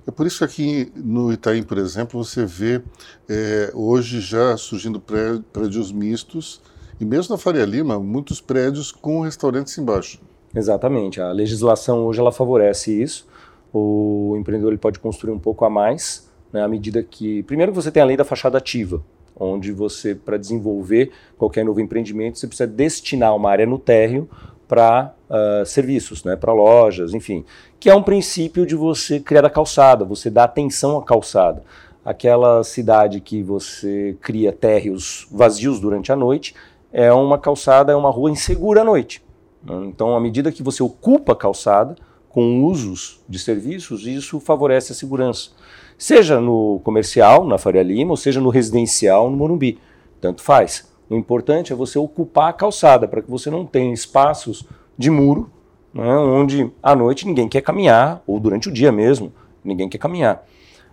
É 0.04 0.10
por 0.10 0.26
isso 0.26 0.38
que 0.38 0.44
aqui 0.44 0.92
no 0.96 1.32
Itaim, 1.32 1.62
por 1.62 1.78
exemplo, 1.78 2.22
você 2.22 2.44
vê 2.44 2.82
é, 3.28 3.70
hoje 3.74 4.20
já 4.20 4.56
surgindo 4.56 5.00
prédios 5.00 5.92
mistos 5.92 6.60
e 7.00 7.04
mesmo 7.04 7.32
na 7.32 7.38
Faria 7.38 7.64
Lima, 7.64 8.00
muitos 8.00 8.40
prédios 8.40 8.90
com 8.90 9.20
restaurantes 9.20 9.78
embaixo. 9.78 10.20
Exatamente. 10.52 11.20
A 11.20 11.30
legislação 11.30 12.04
hoje 12.04 12.18
ela 12.18 12.32
favorece 12.32 12.90
isso. 13.00 13.28
O 13.72 14.34
empreendedor 14.36 14.72
ele 14.72 14.80
pode 14.80 14.98
construir 14.98 15.32
um 15.32 15.38
pouco 15.38 15.64
a 15.64 15.70
mais, 15.70 16.28
né, 16.52 16.60
à 16.60 16.66
medida 16.66 17.04
que. 17.04 17.44
Primeiro, 17.44 17.72
você 17.72 17.92
tem 17.92 18.02
a 18.02 18.06
lei 18.06 18.16
da 18.16 18.24
fachada 18.24 18.58
ativa, 18.58 19.00
onde 19.38 19.70
você, 19.70 20.14
para 20.14 20.36
desenvolver 20.36 21.12
qualquer 21.36 21.64
novo 21.64 21.80
empreendimento, 21.80 22.38
você 22.38 22.48
precisa 22.48 22.66
destinar 22.66 23.36
uma 23.36 23.48
área 23.48 23.66
no 23.66 23.78
térreo 23.78 24.28
para 24.68 25.14
uh, 25.30 25.34
ah, 25.34 25.64
serviços, 25.64 26.22
né, 26.22 26.36
para 26.36 26.52
lojas, 26.52 27.14
enfim, 27.14 27.44
que 27.80 27.88
é 27.88 27.94
um 27.94 28.02
princípio 28.02 28.66
de 28.66 28.76
você 28.76 29.18
criar 29.18 29.44
a 29.44 29.50
calçada, 29.50 30.04
você 30.04 30.28
dá 30.28 30.44
atenção 30.44 30.98
à 30.98 31.02
calçada. 31.02 31.64
Aquela 32.04 32.62
cidade 32.62 33.20
que 33.20 33.42
você 33.42 34.16
cria 34.20 34.52
térreos 34.52 35.26
vazios 35.30 35.80
durante 35.80 36.12
a 36.12 36.16
noite 36.16 36.54
é 36.92 37.12
uma 37.12 37.38
calçada, 37.38 37.92
é 37.92 37.96
uma 37.96 38.10
rua 38.10 38.30
insegura 38.30 38.82
à 38.82 38.84
noite. 38.84 39.22
Né? 39.62 39.74
Então, 39.86 40.14
à 40.14 40.20
medida 40.20 40.52
que 40.52 40.62
você 40.62 40.82
ocupa 40.82 41.32
a 41.32 41.36
calçada 41.36 41.96
com 42.28 42.64
usos 42.64 43.20
de 43.28 43.38
serviços, 43.38 44.06
isso 44.06 44.38
favorece 44.38 44.92
a 44.92 44.94
segurança. 44.94 45.50
Seja 45.96 46.40
no 46.40 46.80
comercial, 46.84 47.44
na 47.44 47.58
Faria 47.58 47.82
Lima, 47.82 48.12
ou 48.12 48.16
seja 48.16 48.40
no 48.40 48.50
residencial, 48.50 49.30
no 49.30 49.36
Morumbi. 49.36 49.78
Tanto 50.20 50.42
faz. 50.42 50.88
O 51.08 51.14
importante 51.14 51.72
é 51.72 51.76
você 51.76 51.98
ocupar 51.98 52.50
a 52.50 52.52
calçada, 52.52 53.08
para 53.08 53.22
que 53.22 53.30
você 53.30 53.50
não 53.50 53.64
tenha 53.64 53.92
espaços 53.92 54.64
de 54.96 55.10
muro, 55.10 55.50
né, 55.92 56.16
onde 56.16 56.70
à 56.82 56.94
noite 56.94 57.26
ninguém 57.26 57.48
quer 57.48 57.62
caminhar, 57.62 58.22
ou 58.26 58.38
durante 58.38 58.68
o 58.68 58.72
dia 58.72 58.92
mesmo, 58.92 59.32
ninguém 59.64 59.88
quer 59.88 59.98
caminhar. 59.98 60.44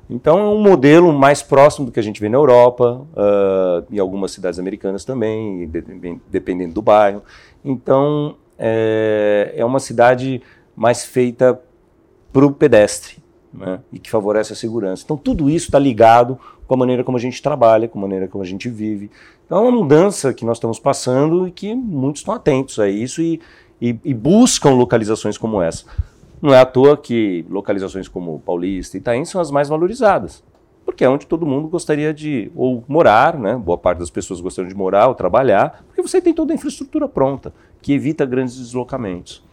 Então 0.10 0.38
é 0.38 0.44
um 0.44 0.62
modelo 0.62 1.12
mais 1.12 1.42
próximo 1.42 1.88
do 1.88 1.92
que 1.92 2.00
a 2.00 2.04
gente 2.04 2.22
vê 2.22 2.30
na 2.30 2.38
Europa, 2.38 3.06
uh, 3.14 3.86
em 3.92 3.98
algumas 3.98 4.32
cidades 4.32 4.60
americanas 4.60 5.04
também, 5.04 5.70
dependendo 6.30 6.74
do 6.76 6.82
bairro. 6.82 7.24
Então 7.64 8.36
é, 8.58 9.54
é 9.56 9.66
uma 9.66 9.80
cidade 9.80 10.42
mais 10.76 11.04
feita 11.04 11.60
para 12.32 12.46
o 12.46 12.52
pedestre 12.52 13.25
né, 13.58 13.80
e 13.92 14.00
que 14.00 14.10
favorece 14.10 14.54
a 14.54 14.56
segurança. 14.56 15.04
Então 15.04 15.18
tudo 15.18 15.50
isso 15.50 15.68
está 15.68 15.80
ligado 15.80 16.38
com 16.68 16.74
a 16.74 16.78
maneira 16.78 17.04
como 17.04 17.18
a 17.18 17.22
gente 17.22 17.42
trabalha, 17.42 17.88
com 17.88 18.00
a 18.00 18.02
maneira 18.02 18.28
como 18.28 18.44
a 18.44 18.48
gente 18.48 18.70
vive. 18.70 19.10
Então 19.46 19.60
é 19.60 19.62
uma 19.62 19.72
mudança 19.72 20.34
que 20.34 20.46
nós 20.46 20.58
estamos 20.58 20.80
passando 20.80 21.48
e 21.48 21.52
que 21.52 21.74
muitos 21.76 22.22
estão 22.22 22.34
atentos 22.34 22.80
a 22.80 22.90
isso 22.90 23.22
e, 23.22 23.40
e, 23.82 23.98
e 24.04 24.14
buscam 24.14 24.72
localizações 24.72 25.38
como 25.38 25.62
essa. 25.62 25.86
Não 26.42 26.54
é 26.54 26.60
à 26.60 26.66
toa 26.66 26.98
que 26.98 27.46
localizações 27.50 28.08
como 28.08 28.40
Paulista 28.40 28.98
e 28.98 29.00
Itaim 29.00 29.26
são 29.26 29.40
as 29.40 29.50
mais 29.50 29.70
valorizadas, 29.70 30.44
porque 30.84 31.04
é 31.04 31.10
onde 31.10 31.26
todo 31.26 31.46
mundo 31.46 31.68
gostaria 31.68 32.14
de 32.14 32.52
ou 32.56 32.84
morar, 32.88 33.38
né? 33.40 33.56
boa 33.56 33.78
parte 33.78 34.00
das 34.00 34.10
pessoas 34.10 34.42
gostariam 34.42 34.70
de 34.70 34.76
morar 34.76 35.08
ou 35.08 35.16
trabalhar, 35.16 35.84
porque 35.88 36.02
você 36.02 36.22
tem 36.22 36.34
toda 36.34 36.54
a 36.54 36.56
infraestrutura 36.56 37.08
pronta, 37.08 37.54
que 37.82 37.94
evita 37.94 38.26
grandes 38.26 38.58
deslocamentos. 38.58 39.44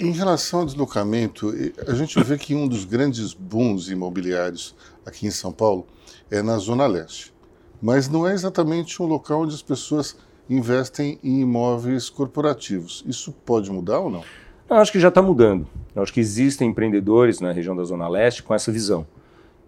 Em 0.00 0.12
relação 0.12 0.60
ao 0.60 0.66
deslocamento, 0.66 1.52
a 1.84 1.92
gente 1.92 2.22
vê 2.22 2.38
que 2.38 2.54
um 2.54 2.68
dos 2.68 2.84
grandes 2.84 3.34
booms 3.34 3.88
imobiliários 3.88 4.72
aqui 5.04 5.26
em 5.26 5.30
São 5.32 5.50
Paulo 5.50 5.88
é 6.30 6.40
na 6.40 6.56
Zona 6.58 6.86
Leste. 6.86 7.34
Mas 7.82 8.08
não 8.08 8.24
é 8.24 8.32
exatamente 8.32 9.02
um 9.02 9.06
local 9.06 9.42
onde 9.42 9.56
as 9.56 9.62
pessoas 9.62 10.16
investem 10.48 11.18
em 11.20 11.40
imóveis 11.40 12.08
corporativos. 12.08 13.02
Isso 13.08 13.32
pode 13.44 13.72
mudar 13.72 13.98
ou 13.98 14.08
não? 14.08 14.22
Eu 14.70 14.76
acho 14.76 14.92
que 14.92 15.00
já 15.00 15.08
está 15.08 15.20
mudando. 15.20 15.66
Eu 15.96 16.02
acho 16.04 16.12
que 16.12 16.20
existem 16.20 16.70
empreendedores 16.70 17.40
na 17.40 17.50
região 17.50 17.74
da 17.74 17.82
Zona 17.82 18.06
Leste 18.08 18.44
com 18.44 18.54
essa 18.54 18.70
visão. 18.70 19.04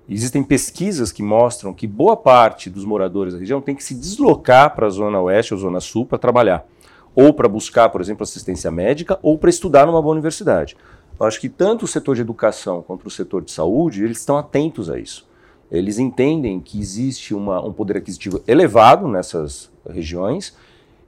Existem 0.09 0.45
pesquisas 0.45 1.11
que 1.11 1.25
mostram 1.25 1.75
que 1.75 1.89
boa 1.89 2.17
parte 2.17 2.71
dos 2.71 2.85
moradores 2.85 3.33
da 3.33 3.41
região 3.41 3.61
tem 3.61 3.75
que 3.75 3.83
se 3.83 3.95
deslocar 3.97 4.77
para 4.77 4.87
a 4.87 4.91
Zona 4.91 5.21
Oeste 5.21 5.55
ou 5.55 5.59
Zona 5.59 5.81
Sul 5.81 6.07
para 6.07 6.19
trabalhar. 6.19 6.65
Ou 7.15 7.33
para 7.33 7.49
buscar, 7.49 7.89
por 7.89 8.01
exemplo, 8.01 8.23
assistência 8.23 8.71
médica 8.71 9.19
ou 9.23 9.37
para 9.37 9.51
estudar 9.51 9.87
numa 9.87 10.01
boa 10.01 10.13
universidade. 10.13 10.77
Eu 11.19 11.27
acho 11.27 11.41
que 11.41 11.49
tanto 11.49 11.85
o 11.85 11.89
setor 11.89 12.15
de 12.15 12.23
educação 12.23 12.83
quanto 12.83 13.07
o 13.07 13.11
setor 13.11 13.43
de 13.43 13.51
saúde, 13.51 14.03
eles 14.03 14.19
estão 14.19 14.39
atentos 14.39 14.89
a 14.89 14.99
isso. 14.99 15.29
Eles 15.71 15.99
entendem 15.99 16.61
que 16.61 16.81
existe 16.81 17.35
uma, 17.35 17.65
um 17.65 17.73
poder 17.73 17.99
aquisitivo 17.99 18.43
elevado 18.47 19.07
nessas 19.07 19.71
regiões 19.89 20.57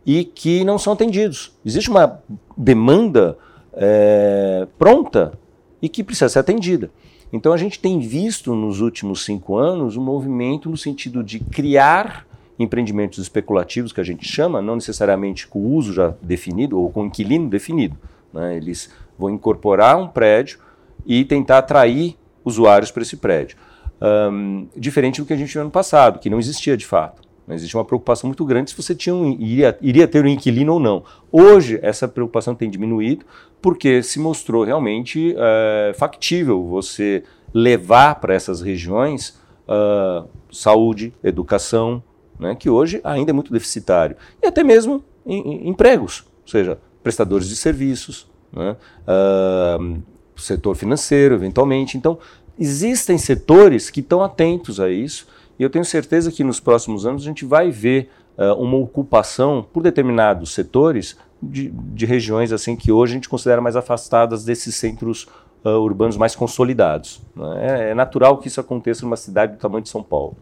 e 0.04 0.24
que 0.24 0.64
não 0.64 0.78
são 0.78 0.92
atendidos. 0.92 1.56
Existe 1.64 1.90
uma 1.90 2.20
demanda 2.56 3.38
é, 3.72 4.66
pronta 4.78 5.32
e 5.80 5.88
que 5.88 6.04
precisa 6.04 6.28
ser 6.28 6.40
atendida. 6.40 6.90
Então 7.32 7.52
a 7.52 7.56
gente 7.56 7.80
tem 7.80 7.98
visto 7.98 8.54
nos 8.54 8.80
últimos 8.80 9.24
cinco 9.24 9.56
anos 9.56 9.96
um 9.96 10.02
movimento 10.02 10.68
no 10.68 10.76
sentido 10.76 11.24
de 11.24 11.40
criar 11.40 12.26
empreendimentos 12.62 13.18
especulativos, 13.18 13.92
que 13.92 14.00
a 14.00 14.04
gente 14.04 14.26
chama, 14.26 14.62
não 14.62 14.76
necessariamente 14.76 15.46
com 15.46 15.60
uso 15.60 15.92
já 15.92 16.14
definido 16.22 16.78
ou 16.78 16.90
com 16.90 17.06
inquilino 17.06 17.48
definido. 17.48 17.96
Né? 18.32 18.56
Eles 18.56 18.90
vão 19.18 19.30
incorporar 19.30 19.96
um 19.98 20.08
prédio 20.08 20.58
e 21.04 21.24
tentar 21.24 21.58
atrair 21.58 22.16
usuários 22.44 22.90
para 22.90 23.02
esse 23.02 23.16
prédio. 23.16 23.56
Um, 24.00 24.66
diferente 24.76 25.20
do 25.20 25.26
que 25.26 25.32
a 25.32 25.36
gente 25.36 25.52
viu 25.52 25.62
ano 25.62 25.70
passado, 25.70 26.18
que 26.18 26.30
não 26.30 26.38
existia 26.38 26.76
de 26.76 26.86
fato. 26.86 27.22
Mas 27.46 27.56
existe 27.56 27.76
uma 27.76 27.84
preocupação 27.84 28.28
muito 28.28 28.44
grande 28.44 28.70
se 28.70 28.76
você 28.76 28.94
tinha 28.94 29.14
um, 29.14 29.30
iria, 29.32 29.76
iria 29.80 30.08
ter 30.08 30.24
um 30.24 30.28
inquilino 30.28 30.74
ou 30.74 30.80
não. 30.80 31.04
Hoje, 31.30 31.78
essa 31.82 32.08
preocupação 32.08 32.54
tem 32.54 32.70
diminuído, 32.70 33.24
porque 33.60 34.02
se 34.02 34.18
mostrou 34.18 34.64
realmente 34.64 35.34
é, 35.36 35.92
factível 35.94 36.64
você 36.64 37.22
levar 37.52 38.16
para 38.16 38.34
essas 38.34 38.60
regiões 38.60 39.40
uh, 39.68 40.28
saúde, 40.50 41.12
educação, 41.22 42.02
né, 42.42 42.54
que 42.54 42.68
hoje 42.68 43.00
ainda 43.04 43.30
é 43.30 43.32
muito 43.32 43.52
deficitário, 43.52 44.16
e 44.42 44.46
até 44.46 44.62
mesmo 44.62 45.02
em, 45.24 45.66
em 45.66 45.68
empregos, 45.68 46.24
ou 46.42 46.48
seja, 46.48 46.78
prestadores 47.02 47.48
de 47.48 47.56
serviços, 47.56 48.26
né, 48.52 48.76
uh, 49.06 50.02
setor 50.36 50.74
financeiro, 50.74 51.34
eventualmente. 51.34 51.96
Então, 51.96 52.18
existem 52.58 53.16
setores 53.16 53.88
que 53.88 54.00
estão 54.00 54.22
atentos 54.22 54.80
a 54.80 54.90
isso 54.90 55.26
e 55.58 55.62
eu 55.62 55.70
tenho 55.70 55.84
certeza 55.84 56.30
que 56.30 56.44
nos 56.44 56.60
próximos 56.60 57.06
anos 57.06 57.22
a 57.22 57.26
gente 57.26 57.44
vai 57.44 57.70
ver 57.70 58.10
uh, 58.36 58.54
uma 58.60 58.76
ocupação 58.76 59.64
por 59.72 59.82
determinados 59.82 60.52
setores 60.52 61.16
de, 61.42 61.70
de, 61.70 62.06
regiões 62.06 62.52
assim 62.52 62.76
que 62.76 62.92
hoje 62.92 63.12
a 63.12 63.16
gente 63.16 63.28
considera 63.28 63.60
mais 63.60 63.74
afastadas 63.74 64.44
desses 64.44 64.76
centros 64.76 65.26
uh, 65.64 65.70
urbanos 65.70 66.16
mais 66.16 66.36
consolidados. 66.36 67.20
Né? 67.34 67.66
É, 67.66 67.90
é, 67.90 67.94
natural 67.94 68.38
que 68.38 68.48
isso 68.48 68.60
aconteça 68.60 69.04
numa 69.04 69.16
cidade 69.16 69.54
do 69.54 69.58
tamanho 69.58 69.82
de 69.82 69.88
São 69.88 70.02
Paulo. 70.02 70.36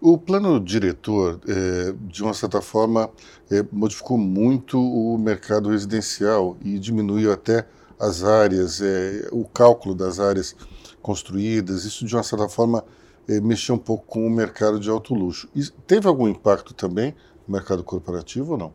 O 0.00 0.16
plano 0.16 0.58
diretor, 0.58 1.38
é, 1.46 1.94
de 2.08 2.22
uma 2.22 2.32
certa 2.32 2.62
forma, 2.62 3.10
é, 3.50 3.62
modificou 3.70 4.16
muito 4.16 4.80
o 4.80 5.18
mercado 5.18 5.68
residencial 5.68 6.56
e 6.64 6.78
diminuiu 6.78 7.30
até 7.30 7.66
as 7.98 8.24
áreas, 8.24 8.80
é, 8.80 9.28
o 9.30 9.44
cálculo 9.44 9.94
das 9.94 10.18
áreas 10.18 10.56
construídas. 11.02 11.84
Isso, 11.84 12.06
de 12.06 12.16
uma 12.16 12.22
certa 12.22 12.48
forma, 12.48 12.82
é, 13.28 13.40
mexeu 13.40 13.74
um 13.74 13.78
pouco 13.78 14.06
com 14.06 14.26
o 14.26 14.30
mercado 14.30 14.80
de 14.80 14.88
alto 14.88 15.14
luxo. 15.14 15.50
E 15.54 15.62
teve 15.86 16.08
algum 16.08 16.26
impacto 16.26 16.72
também 16.72 17.14
no 17.46 17.52
mercado 17.52 17.84
corporativo 17.84 18.52
ou 18.52 18.58
não? 18.58 18.72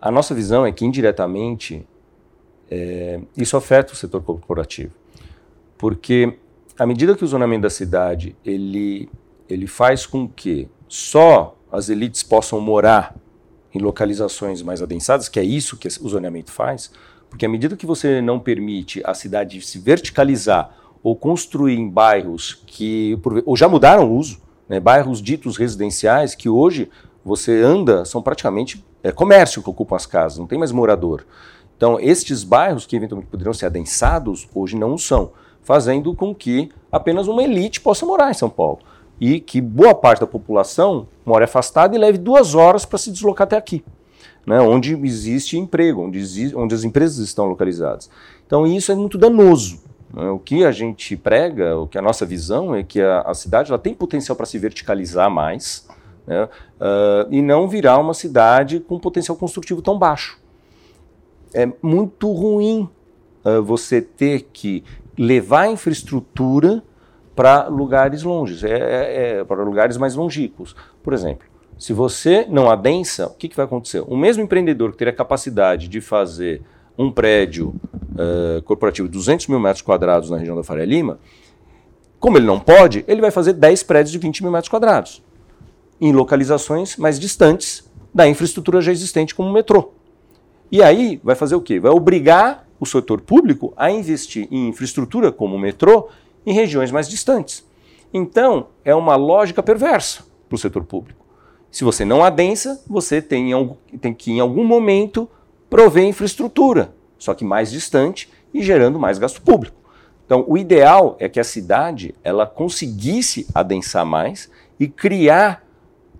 A 0.00 0.12
nossa 0.12 0.32
visão 0.32 0.64
é 0.64 0.70
que, 0.70 0.84
indiretamente, 0.84 1.84
é, 2.70 3.20
isso 3.36 3.56
afeta 3.56 3.92
o 3.92 3.96
setor 3.96 4.22
corporativo, 4.22 4.92
porque 5.76 6.38
à 6.78 6.86
medida 6.86 7.14
que 7.14 7.24
o 7.24 7.26
zonamento 7.26 7.62
da 7.62 7.70
cidade 7.70 8.36
ele, 8.44 9.08
ele 9.48 9.66
faz 9.66 10.06
com 10.06 10.28
que 10.28 10.68
só 10.88 11.56
as 11.70 11.88
elites 11.88 12.22
possam 12.22 12.60
morar 12.60 13.14
em 13.74 13.80
localizações 13.80 14.62
mais 14.62 14.80
adensadas, 14.80 15.28
que 15.28 15.40
é 15.40 15.42
isso 15.42 15.76
que 15.76 15.88
o 15.88 16.08
zoneamento 16.08 16.52
faz, 16.52 16.90
porque 17.28 17.44
à 17.44 17.48
medida 17.48 17.76
que 17.76 17.86
você 17.86 18.20
não 18.20 18.38
permite 18.38 19.02
a 19.04 19.12
cidade 19.12 19.60
se 19.60 19.78
verticalizar 19.78 20.70
ou 21.02 21.16
construir 21.16 21.76
em 21.76 21.88
bairros 21.88 22.62
que 22.66 23.18
ou 23.44 23.56
já 23.56 23.68
mudaram 23.68 24.08
o 24.08 24.16
uso, 24.16 24.40
né, 24.68 24.78
bairros 24.78 25.20
ditos 25.20 25.56
residenciais 25.56 26.34
que 26.34 26.48
hoje 26.48 26.88
você 27.24 27.60
anda 27.60 28.04
são 28.04 28.22
praticamente 28.22 28.84
é, 29.02 29.10
comércio 29.10 29.62
que 29.62 29.68
ocupam 29.68 29.96
as 29.96 30.06
casas, 30.06 30.38
não 30.38 30.46
tem 30.46 30.58
mais 30.58 30.70
morador. 30.70 31.26
Então, 31.76 31.98
estes 31.98 32.44
bairros 32.44 32.86
que 32.86 32.94
eventualmente 32.94 33.28
poderiam 33.28 33.52
ser 33.52 33.66
adensados, 33.66 34.48
hoje 34.54 34.76
não 34.76 34.96
são, 34.96 35.32
fazendo 35.60 36.14
com 36.14 36.32
que 36.32 36.70
apenas 36.90 37.26
uma 37.26 37.42
elite 37.42 37.80
possa 37.80 38.06
morar 38.06 38.30
em 38.30 38.34
São 38.34 38.48
Paulo 38.48 38.78
e 39.20 39.40
que 39.40 39.60
boa 39.60 39.94
parte 39.94 40.20
da 40.20 40.26
população 40.26 41.06
mora 41.24 41.44
afastada 41.44 41.94
e 41.94 41.98
leve 41.98 42.18
duas 42.18 42.54
horas 42.54 42.84
para 42.84 42.98
se 42.98 43.10
deslocar 43.10 43.46
até 43.46 43.56
aqui, 43.56 43.84
né, 44.46 44.60
onde 44.60 44.94
existe 44.94 45.58
emprego, 45.58 46.02
onde, 46.02 46.18
existe, 46.18 46.56
onde 46.56 46.74
as 46.74 46.84
empresas 46.84 47.18
estão 47.18 47.46
localizadas. 47.46 48.10
Então 48.46 48.66
isso 48.66 48.92
é 48.92 48.94
muito 48.94 49.16
danoso. 49.16 49.80
Né? 50.12 50.28
O 50.30 50.38
que 50.38 50.64
a 50.64 50.72
gente 50.72 51.16
prega, 51.16 51.76
o 51.76 51.86
que 51.86 51.98
a 51.98 52.02
nossa 52.02 52.24
visão 52.24 52.74
é 52.74 52.82
que 52.82 53.00
a, 53.00 53.20
a 53.22 53.34
cidade 53.34 53.70
ela 53.70 53.78
tem 53.78 53.94
potencial 53.94 54.36
para 54.36 54.46
se 54.46 54.58
verticalizar 54.58 55.30
mais 55.30 55.86
né, 56.26 56.44
uh, 56.44 57.28
e 57.30 57.42
não 57.42 57.68
virar 57.68 57.98
uma 57.98 58.14
cidade 58.14 58.80
com 58.80 58.98
potencial 58.98 59.36
construtivo 59.36 59.82
tão 59.82 59.98
baixo. 59.98 60.38
É 61.52 61.68
muito 61.82 62.32
ruim 62.32 62.88
uh, 63.44 63.62
você 63.62 64.00
ter 64.00 64.48
que 64.52 64.82
levar 65.16 65.62
a 65.62 65.70
infraestrutura 65.70 66.82
para 67.34 67.68
lugares 67.68 68.22
longes, 68.22 68.62
é, 68.62 68.70
é, 68.70 69.38
é 69.40 69.44
para 69.44 69.62
lugares 69.62 69.96
mais 69.96 70.14
longínquos. 70.14 70.74
Por 71.02 71.12
exemplo, 71.12 71.46
se 71.78 71.92
você 71.92 72.46
não 72.48 72.70
adensa, 72.70 73.26
o 73.26 73.34
que, 73.34 73.48
que 73.48 73.56
vai 73.56 73.64
acontecer? 73.64 74.02
O 74.06 74.16
mesmo 74.16 74.42
empreendedor 74.42 74.92
que 74.92 74.98
teria 74.98 75.12
capacidade 75.12 75.88
de 75.88 76.00
fazer 76.00 76.62
um 76.96 77.10
prédio 77.10 77.74
uh, 78.12 78.62
corporativo 78.62 79.08
de 79.08 79.14
200 79.14 79.48
mil 79.48 79.58
metros 79.58 79.82
quadrados 79.82 80.30
na 80.30 80.36
região 80.36 80.54
da 80.54 80.62
Faria 80.62 80.84
Lima, 80.84 81.18
como 82.20 82.38
ele 82.38 82.46
não 82.46 82.60
pode, 82.60 83.04
ele 83.08 83.20
vai 83.20 83.30
fazer 83.30 83.52
10 83.52 83.82
prédios 83.82 84.12
de 84.12 84.18
20 84.18 84.42
mil 84.42 84.52
metros 84.52 84.68
quadrados, 84.68 85.22
em 86.00 86.12
localizações 86.12 86.96
mais 86.96 87.18
distantes 87.18 87.90
da 88.14 88.28
infraestrutura 88.28 88.80
já 88.80 88.92
existente, 88.92 89.34
como 89.34 89.50
o 89.50 89.52
metrô. 89.52 89.92
E 90.70 90.82
aí 90.82 91.20
vai 91.22 91.34
fazer 91.34 91.56
o 91.56 91.60
quê? 91.60 91.80
Vai 91.80 91.90
obrigar 91.90 92.66
o 92.78 92.86
setor 92.86 93.20
público 93.20 93.72
a 93.76 93.90
investir 93.90 94.48
em 94.50 94.68
infraestrutura 94.68 95.32
como 95.32 95.56
o 95.56 95.58
metrô 95.58 96.08
em 96.46 96.52
regiões 96.52 96.90
mais 96.90 97.08
distantes. 97.08 97.64
Então, 98.12 98.68
é 98.84 98.94
uma 98.94 99.16
lógica 99.16 99.62
perversa 99.62 100.24
para 100.48 100.56
o 100.56 100.58
setor 100.58 100.84
público. 100.84 101.24
Se 101.70 101.82
você 101.82 102.04
não 102.04 102.22
adensa, 102.22 102.80
você 102.86 103.20
tem, 103.20 103.50
tem 104.00 104.14
que, 104.14 104.30
em 104.30 104.40
algum 104.40 104.64
momento, 104.64 105.28
prover 105.68 106.04
infraestrutura, 106.04 106.94
só 107.18 107.34
que 107.34 107.44
mais 107.44 107.70
distante 107.72 108.30
e 108.52 108.62
gerando 108.62 108.98
mais 108.98 109.18
gasto 109.18 109.42
público. 109.42 109.76
Então, 110.24 110.44
o 110.46 110.56
ideal 110.56 111.16
é 111.18 111.28
que 111.28 111.40
a 111.40 111.44
cidade 111.44 112.14
ela 112.22 112.46
conseguisse 112.46 113.46
adensar 113.52 114.06
mais 114.06 114.48
e 114.78 114.86
criar 114.86 115.64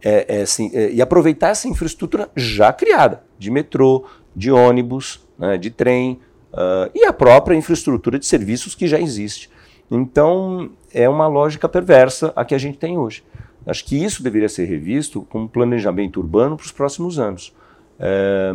é, 0.02 0.26
é, 0.28 0.42
assim, 0.42 0.70
é, 0.74 0.90
e 0.90 1.00
aproveitar 1.00 1.48
essa 1.48 1.66
infraestrutura 1.68 2.28
já 2.37 2.72
criada 2.72 3.22
de 3.38 3.50
metrô, 3.50 4.04
de 4.37 4.50
ônibus, 4.50 5.26
né, 5.38 5.56
de 5.56 5.70
trem 5.70 6.20
uh, 6.52 6.90
e 6.94 7.04
a 7.04 7.12
própria 7.12 7.56
infraestrutura 7.56 8.18
de 8.18 8.26
serviços 8.26 8.74
que 8.74 8.87
já 8.87 9.00
existe. 9.00 9.48
Então, 9.90 10.70
é 10.92 11.08
uma 11.08 11.26
lógica 11.26 11.68
perversa 11.68 12.32
a 12.34 12.44
que 12.44 12.54
a 12.54 12.58
gente 12.58 12.78
tem 12.78 12.96
hoje. 12.96 13.22
Acho 13.66 13.84
que 13.84 14.02
isso 14.02 14.22
deveria 14.22 14.48
ser 14.48 14.64
revisto 14.66 15.22
como 15.30 15.48
planejamento 15.48 16.20
urbano 16.20 16.56
para 16.56 16.64
os 16.64 16.72
próximos 16.72 17.18
anos. 17.18 17.54
É, 17.98 18.52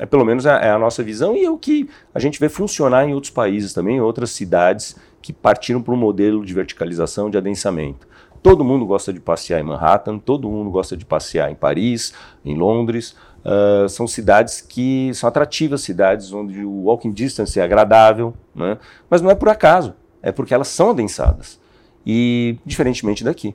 é 0.00 0.06
pelo 0.06 0.24
menos 0.24 0.46
a, 0.46 0.56
é 0.56 0.70
a, 0.70 0.78
nossa 0.78 1.02
visão 1.02 1.36
e 1.36 1.44
é 1.44 1.50
o 1.50 1.56
que 1.56 1.88
a 2.12 2.18
gente 2.18 2.38
vê 2.38 2.48
funcionar 2.48 3.06
em 3.06 3.14
outros 3.14 3.30
países 3.30 3.72
também, 3.72 3.96
em 3.96 4.00
outras 4.00 4.30
cidades 4.30 4.96
que 5.20 5.32
partiram 5.32 5.80
para 5.80 5.94
um 5.94 5.96
modelo 5.96 6.44
de 6.44 6.52
verticalização, 6.52 7.30
de 7.30 7.38
adensamento. 7.38 8.06
Todo 8.42 8.64
mundo 8.64 8.84
gosta 8.84 9.12
de 9.12 9.20
passear 9.20 9.60
em 9.60 9.62
Manhattan, 9.62 10.18
todo 10.18 10.50
mundo 10.50 10.68
gosta 10.68 10.96
de 10.96 11.04
passear 11.04 11.50
em 11.50 11.54
Paris, 11.54 12.12
em 12.44 12.56
Londres. 12.56 13.14
Uh, 13.44 13.88
são 13.88 14.06
cidades 14.06 14.60
que 14.60 15.12
são 15.14 15.28
atrativas, 15.28 15.82
cidades 15.82 16.32
onde 16.32 16.64
o 16.64 16.84
walking 16.84 17.12
distance 17.12 17.58
é 17.58 17.62
agradável, 17.62 18.34
né? 18.54 18.78
mas 19.08 19.22
não 19.22 19.30
é 19.30 19.34
por 19.34 19.48
acaso 19.48 19.94
é 20.22 20.30
porque 20.30 20.54
elas 20.54 20.68
são 20.68 20.90
adensadas. 20.90 21.58
E 22.06 22.58
diferentemente 22.64 23.22
daqui. 23.22 23.54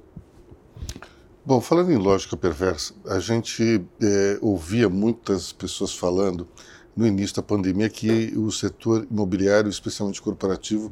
Bom, 1.45 1.61
falando 1.61 1.91
em 1.91 1.97
lógica 1.97 2.35
perversa, 2.35 2.93
a 3.05 3.19
gente 3.19 3.81
é, 4.01 4.37
ouvia 4.41 4.89
muitas 4.89 5.53
pessoas 5.53 5.95
falando 5.95 6.47
no 6.95 7.07
início 7.07 7.37
da 7.37 7.41
pandemia 7.41 7.89
que 7.89 8.33
o 8.35 8.51
setor 8.51 9.07
imobiliário, 9.09 9.69
especialmente 9.69 10.21
corporativo, 10.21 10.91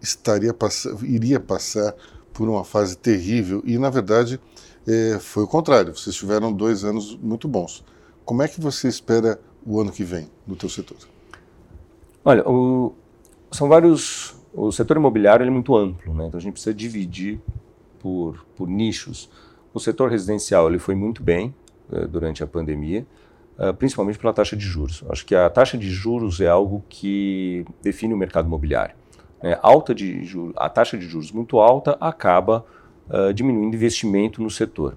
estaria 0.00 0.54
iria 1.02 1.38
passar 1.38 1.94
por 2.32 2.48
uma 2.48 2.64
fase 2.64 2.96
terrível 2.96 3.62
e, 3.66 3.76
na 3.76 3.90
verdade, 3.90 4.40
é, 4.86 5.18
foi 5.18 5.42
o 5.42 5.46
contrário. 5.46 5.94
Vocês 5.94 6.16
tiveram 6.16 6.50
dois 6.52 6.84
anos 6.84 7.14
muito 7.16 7.46
bons. 7.46 7.84
Como 8.24 8.42
é 8.42 8.48
que 8.48 8.60
você 8.60 8.88
espera 8.88 9.38
o 9.66 9.80
ano 9.80 9.92
que 9.92 10.04
vem 10.04 10.30
no 10.46 10.56
teu 10.56 10.68
setor? 10.70 10.96
Olha, 12.24 12.48
o, 12.48 12.94
são 13.50 13.68
vários 13.68 14.34
o 14.52 14.72
setor 14.72 14.96
imobiliário 14.96 15.46
é 15.46 15.50
muito 15.50 15.76
amplo, 15.76 16.12
né? 16.12 16.26
então 16.26 16.38
a 16.38 16.40
gente 16.40 16.54
precisa 16.54 16.74
dividir 16.74 17.40
por, 17.98 18.44
por 18.56 18.68
nichos. 18.68 19.30
O 19.72 19.78
setor 19.78 20.10
residencial 20.10 20.68
ele 20.68 20.78
foi 20.78 20.94
muito 20.94 21.22
bem 21.22 21.54
uh, 21.90 22.08
durante 22.08 22.42
a 22.42 22.46
pandemia, 22.46 23.06
uh, 23.58 23.72
principalmente 23.74 24.18
pela 24.18 24.32
taxa 24.32 24.56
de 24.56 24.64
juros. 24.64 25.04
Acho 25.08 25.24
que 25.24 25.34
a 25.34 25.48
taxa 25.48 25.78
de 25.78 25.88
juros 25.88 26.40
é 26.40 26.48
algo 26.48 26.84
que 26.88 27.64
define 27.80 28.12
o 28.12 28.16
mercado 28.16 28.46
imobiliário. 28.46 28.94
Né? 29.40 29.56
Alta 29.62 29.94
de 29.94 30.24
juros, 30.24 30.54
a 30.56 30.68
taxa 30.68 30.98
de 30.98 31.06
juros 31.06 31.30
muito 31.30 31.60
alta 31.60 31.96
acaba 32.00 32.64
uh, 33.08 33.32
diminuindo 33.32 33.76
investimento 33.76 34.42
no 34.42 34.50
setor. 34.50 34.96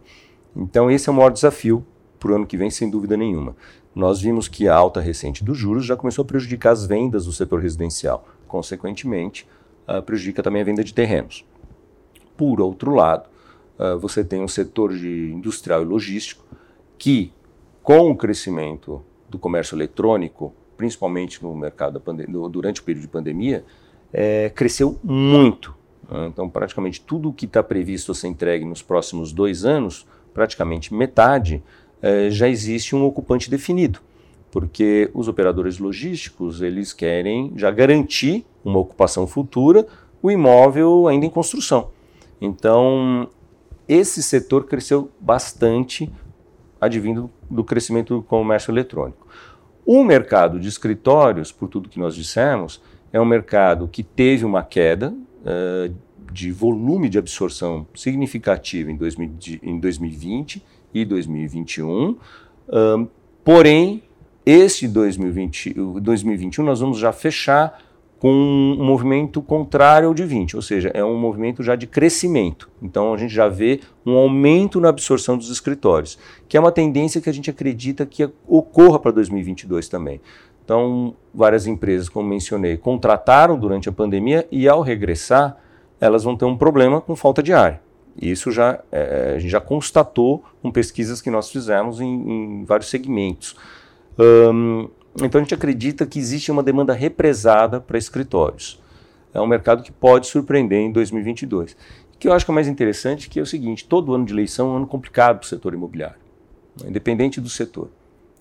Então 0.56 0.90
esse 0.90 1.10
é 1.10 1.12
o 1.12 1.16
maior 1.16 1.30
desafio 1.30 1.86
para 2.20 2.32
o 2.32 2.36
ano 2.36 2.48
que 2.48 2.58
vem, 2.58 2.72
sem 2.72 2.90
dúvida 2.90 3.16
nenhuma. 3.16 3.56
Nós 3.94 4.22
vimos 4.22 4.48
que 4.48 4.68
a 4.68 4.76
alta 4.76 5.00
recente 5.00 5.44
dos 5.44 5.58
juros 5.58 5.86
já 5.86 5.96
começou 5.96 6.24
a 6.24 6.26
prejudicar 6.26 6.72
as 6.72 6.86
vendas 6.88 7.26
do 7.26 7.32
setor 7.32 7.62
residencial 7.62 8.26
consequentemente, 8.54 9.48
uh, 9.88 10.00
prejudica 10.04 10.44
também 10.44 10.62
a 10.62 10.66
venda 10.66 10.84
de 10.84 10.94
terrenos. 10.94 11.44
Por 12.38 12.62
outro 12.62 12.94
lado, 12.94 13.28
uh, 13.80 13.98
você 13.98 14.24
tem 14.24 14.44
um 14.44 14.48
setor 14.48 14.96
de 14.96 15.32
industrial 15.34 15.82
e 15.82 15.86
logístico 15.86 16.46
que, 16.96 17.34
com 17.82 18.12
o 18.12 18.16
crescimento 18.16 19.04
do 19.28 19.40
comércio 19.40 19.76
eletrônico, 19.76 20.54
principalmente 20.78 21.42
no 21.42 21.56
mercado 21.56 22.00
durante 22.52 22.80
o 22.80 22.84
período 22.84 23.02
de 23.02 23.08
pandemia, 23.08 23.66
é, 24.14 24.52
cresceu 24.52 25.00
muito. 25.04 25.76
Né? 26.08 26.28
Então, 26.28 26.48
praticamente 26.48 27.02
tudo 27.02 27.30
o 27.30 27.34
que 27.34 27.46
está 27.46 27.64
previsto 27.64 28.12
a 28.12 28.16
ser 28.16 28.28
entregue 28.28 28.66
nos 28.66 28.84
próximos 28.84 29.34
dois 29.34 29.66
anos, 29.66 30.06
praticamente 30.32 30.94
metade, 30.94 31.64
é, 32.04 32.30
já 32.30 32.48
existe 32.48 32.96
um 32.96 33.04
ocupante 33.04 33.50
definido 33.50 34.00
porque 34.54 35.10
os 35.16 35.28
operadores 35.28 35.80
logísticos 35.80 36.62
eles 36.62 36.94
querem 36.94 37.52
já 37.56 37.72
garantir 37.72 38.46
uma 38.64 38.78
ocupação 38.78 39.26
futura, 39.26 39.88
o 40.22 40.30
imóvel 40.30 41.08
ainda 41.08 41.26
em 41.26 41.30
construção. 41.30 41.90
Então, 42.40 43.28
esse 43.88 44.22
setor 44.22 44.66
cresceu 44.66 45.10
bastante, 45.20 46.08
advindo 46.80 47.32
do 47.50 47.64
crescimento 47.64 48.18
do 48.18 48.22
comércio 48.22 48.70
eletrônico. 48.70 49.28
O 49.84 50.04
mercado 50.04 50.60
de 50.60 50.70
escritórios, 50.70 51.52
por 51.52 51.68
tudo 51.68 51.90
que 51.90 52.00
nós 52.00 52.14
dissemos, 52.14 52.80
é 53.12 53.20
um 53.20 53.26
mercado 53.26 53.90
que 53.92 54.04
teve 54.04 54.46
uma 54.46 54.62
queda 54.62 55.12
uh, 55.12 55.96
de 56.32 56.52
volume 56.52 57.10
de 57.10 57.18
absorção 57.18 57.88
significativa 57.96 58.92
em, 58.92 58.98
2000, 58.98 59.32
em 59.64 59.80
2020 59.80 60.64
e 60.94 61.04
2021, 61.04 62.12
uh, 62.12 62.18
porém 63.44 64.04
este 64.46 64.88
2020, 64.88 65.74
2021 66.02 66.64
nós 66.64 66.80
vamos 66.80 66.98
já 66.98 67.12
fechar 67.12 67.80
com 68.20 68.32
um 68.32 68.82
movimento 68.82 69.42
contrário 69.42 70.08
ao 70.08 70.14
de 70.14 70.24
20, 70.24 70.56
ou 70.56 70.62
seja, 70.62 70.90
é 70.94 71.04
um 71.04 71.18
movimento 71.18 71.62
já 71.62 71.76
de 71.76 71.86
crescimento. 71.86 72.70
Então 72.82 73.14
a 73.14 73.18
gente 73.18 73.34
já 73.34 73.50
vê 73.50 73.82
um 74.06 74.16
aumento 74.16 74.80
na 74.80 74.88
absorção 74.88 75.38
dos 75.38 75.50
escritórios, 75.50 76.18
que 76.48 76.56
é 76.56 76.60
uma 76.60 76.72
tendência 76.72 77.20
que 77.20 77.30
a 77.30 77.34
gente 77.34 77.50
acredita 77.50 78.06
que 78.06 78.30
ocorra 78.48 78.98
para 78.98 79.12
2022 79.12 79.90
também. 79.90 80.22
Então, 80.64 81.14
várias 81.34 81.68
empresas, 81.68 82.08
como 82.08 82.30
mencionei, 82.30 82.78
contrataram 82.78 83.60
durante 83.60 83.90
a 83.90 83.92
pandemia 83.92 84.48
e 84.50 84.70
ao 84.70 84.82
regressar, 84.82 85.58
elas 86.00 86.24
vão 86.24 86.38
ter 86.38 86.46
um 86.46 86.56
problema 86.56 87.02
com 87.02 87.16
falta 87.18 87.44
de 87.44 87.52
área. 87.52 87.82
Isso 88.22 88.52
já 88.52 88.80
é, 88.92 89.34
a 89.36 89.40
gente 89.40 89.52
já 89.52 89.60
constatou 89.60 90.44
com 90.62 90.72
pesquisas 90.72 91.22
que 91.22 91.30
nós 91.30 91.50
fizemos 91.50 92.00
em, 92.00 92.08
em 92.08 92.64
vários 92.64 92.90
segmentos. 92.90 93.58
Então 95.16 95.40
a 95.40 95.44
gente 95.44 95.54
acredita 95.54 96.06
que 96.06 96.20
existe 96.20 96.52
uma 96.52 96.64
demanda 96.64 96.94
represada 96.94 97.80
para 97.80 97.98
escritórios. 97.98 98.82
É 99.34 99.42
um 99.42 99.48
mercado 99.48 99.84
que 99.84 99.92
pode 99.92 100.28
surpreender 100.28 100.80
em 100.80 100.92
2022. 100.92 101.74
O 101.74 101.76
que 102.20 102.28
eu 102.28 102.34
acho 102.34 102.46
que 102.46 102.52
é 102.52 102.54
mais 102.54 102.68
interessante 102.68 103.30
que 103.30 103.40
é 103.40 103.42
o 103.44 103.46
seguinte: 103.46 103.86
todo 103.86 104.14
ano 104.14 104.26
de 104.26 104.34
eleição 104.34 104.68
é 104.68 104.72
um 104.72 104.78
ano 104.78 104.88
complicado 104.88 105.40
para 105.40 105.46
o 105.46 105.50
setor 105.50 105.74
imobiliário, 105.74 106.18
né, 106.82 106.90
independente 106.90 107.42
do 107.42 107.50
setor, 107.50 107.90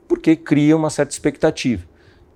porque 0.07 0.37
cria 0.37 0.77
uma 0.77 0.91
certa 0.91 1.13
expectativa. 1.13 1.85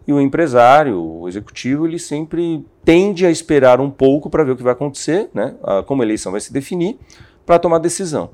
E 0.08 0.12
o 0.12 0.20
empresário, 0.20 1.00
o 1.02 1.28
executivo, 1.28 1.86
ele 1.86 1.98
sempre 1.98 2.64
tende 2.84 3.26
a 3.26 3.30
esperar 3.30 3.80
um 3.80 3.90
pouco 3.90 4.30
para 4.30 4.44
ver 4.44 4.52
o 4.52 4.56
que 4.56 4.62
vai 4.62 4.72
acontecer, 4.72 5.28
né, 5.34 5.54
como 5.86 6.02
a 6.02 6.04
eleição 6.04 6.32
vai 6.32 6.40
se 6.40 6.52
definir, 6.52 6.98
para 7.44 7.58
tomar 7.58 7.78
decisão. 7.78 8.30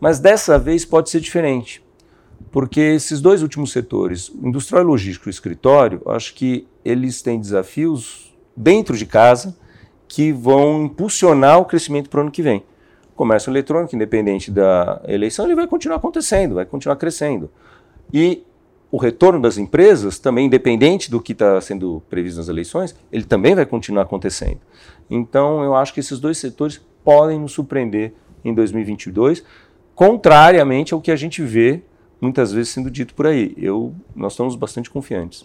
Mas 0.00 0.18
dessa 0.18 0.58
vez 0.58 0.84
pode 0.84 1.10
ser 1.10 1.20
diferente, 1.20 1.81
porque 2.50 2.80
esses 2.80 3.20
dois 3.20 3.42
últimos 3.42 3.72
setores, 3.72 4.30
industrial 4.42 4.82
e 4.82 4.86
logístico 4.86 5.28
e 5.28 5.30
escritório, 5.30 6.02
acho 6.06 6.34
que 6.34 6.66
eles 6.84 7.22
têm 7.22 7.40
desafios 7.40 8.34
dentro 8.56 8.96
de 8.96 9.06
casa 9.06 9.56
que 10.08 10.32
vão 10.32 10.84
impulsionar 10.84 11.58
o 11.58 11.64
crescimento 11.64 12.10
para 12.10 12.18
o 12.18 12.22
ano 12.22 12.30
que 12.30 12.42
vem. 12.42 12.64
O 13.12 13.16
comércio 13.16 13.50
eletrônico, 13.50 13.94
independente 13.94 14.50
da 14.50 15.00
eleição, 15.06 15.46
ele 15.46 15.54
vai 15.54 15.66
continuar 15.66 15.96
acontecendo, 15.96 16.56
vai 16.56 16.66
continuar 16.66 16.96
crescendo. 16.96 17.50
E 18.12 18.42
o 18.90 18.98
retorno 18.98 19.40
das 19.40 19.56
empresas, 19.56 20.18
também 20.18 20.46
independente 20.46 21.10
do 21.10 21.20
que 21.20 21.32
está 21.32 21.58
sendo 21.62 22.02
previsto 22.10 22.36
nas 22.36 22.48
eleições, 22.48 22.94
ele 23.10 23.24
também 23.24 23.54
vai 23.54 23.64
continuar 23.64 24.02
acontecendo. 24.02 24.60
Então, 25.08 25.64
eu 25.64 25.74
acho 25.74 25.94
que 25.94 26.00
esses 26.00 26.20
dois 26.20 26.36
setores 26.36 26.78
podem 27.02 27.40
nos 27.40 27.52
surpreender 27.52 28.12
em 28.44 28.52
2022, 28.52 29.42
contrariamente 29.94 30.92
ao 30.92 31.00
que 31.00 31.10
a 31.10 31.16
gente 31.16 31.42
vê 31.42 31.82
muitas 32.22 32.52
vezes 32.52 32.72
sendo 32.72 32.88
dito 32.88 33.14
por 33.14 33.26
aí. 33.26 33.52
Eu, 33.58 33.92
nós 34.14 34.34
estamos 34.34 34.54
bastante 34.54 34.88
confiantes. 34.88 35.44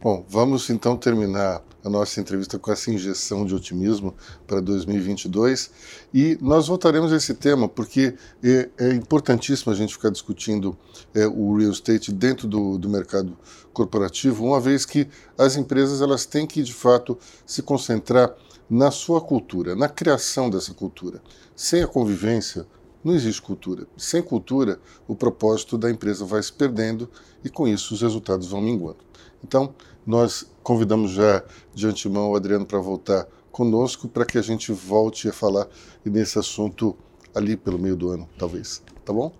Bom, 0.00 0.24
vamos 0.28 0.70
então 0.70 0.96
terminar 0.96 1.62
a 1.84 1.90
nossa 1.90 2.20
entrevista 2.20 2.58
com 2.58 2.72
essa 2.72 2.90
injeção 2.90 3.44
de 3.44 3.54
otimismo 3.54 4.14
para 4.46 4.60
2022 4.60 5.70
e 6.14 6.38
nós 6.40 6.68
voltaremos 6.68 7.12
a 7.12 7.16
esse 7.16 7.34
tema 7.34 7.68
porque 7.68 8.14
é, 8.42 8.70
é 8.78 8.92
importantíssimo 8.94 9.72
a 9.72 9.74
gente 9.74 9.92
ficar 9.92 10.10
discutindo 10.10 10.76
é, 11.14 11.26
o 11.26 11.56
real 11.56 11.72
estate 11.72 12.12
dentro 12.12 12.46
do, 12.48 12.78
do 12.78 12.88
mercado 12.88 13.36
corporativo, 13.72 14.44
uma 14.44 14.60
vez 14.60 14.86
que 14.86 15.08
as 15.36 15.56
empresas 15.56 16.00
elas 16.00 16.24
têm 16.24 16.46
que 16.46 16.62
de 16.62 16.72
fato 16.72 17.18
se 17.44 17.60
concentrar 17.60 18.34
na 18.70 18.90
sua 18.90 19.20
cultura, 19.20 19.74
na 19.74 19.88
criação 19.88 20.48
dessa 20.50 20.74
cultura. 20.74 21.22
Sem 21.56 21.82
a 21.82 21.88
convivência, 21.88 22.66
não 23.08 23.14
existe 23.14 23.40
cultura. 23.40 23.86
Sem 23.96 24.22
cultura, 24.22 24.78
o 25.06 25.16
propósito 25.16 25.78
da 25.78 25.90
empresa 25.90 26.24
vai 26.24 26.42
se 26.42 26.52
perdendo 26.52 27.08
e 27.42 27.48
com 27.48 27.66
isso 27.66 27.94
os 27.94 28.02
resultados 28.02 28.48
vão 28.48 28.60
minguando. 28.60 28.98
Então, 29.42 29.74
nós 30.06 30.50
convidamos 30.62 31.12
já 31.12 31.42
de 31.74 31.86
antemão 31.86 32.30
o 32.30 32.36
Adriano 32.36 32.66
para 32.66 32.78
voltar 32.78 33.26
conosco 33.50 34.08
para 34.08 34.26
que 34.26 34.36
a 34.36 34.42
gente 34.42 34.72
volte 34.72 35.28
a 35.28 35.32
falar 35.32 35.66
nesse 36.04 36.38
assunto 36.38 36.96
ali 37.34 37.56
pelo 37.56 37.78
meio 37.78 37.96
do 37.96 38.10
ano, 38.10 38.28
talvez. 38.38 38.82
Tá 39.04 39.12
bom? 39.12 39.32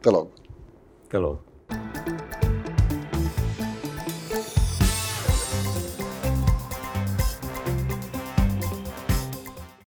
Até 0.00 0.10
logo. 0.10 0.32
Até 1.06 1.18
logo. 1.18 1.40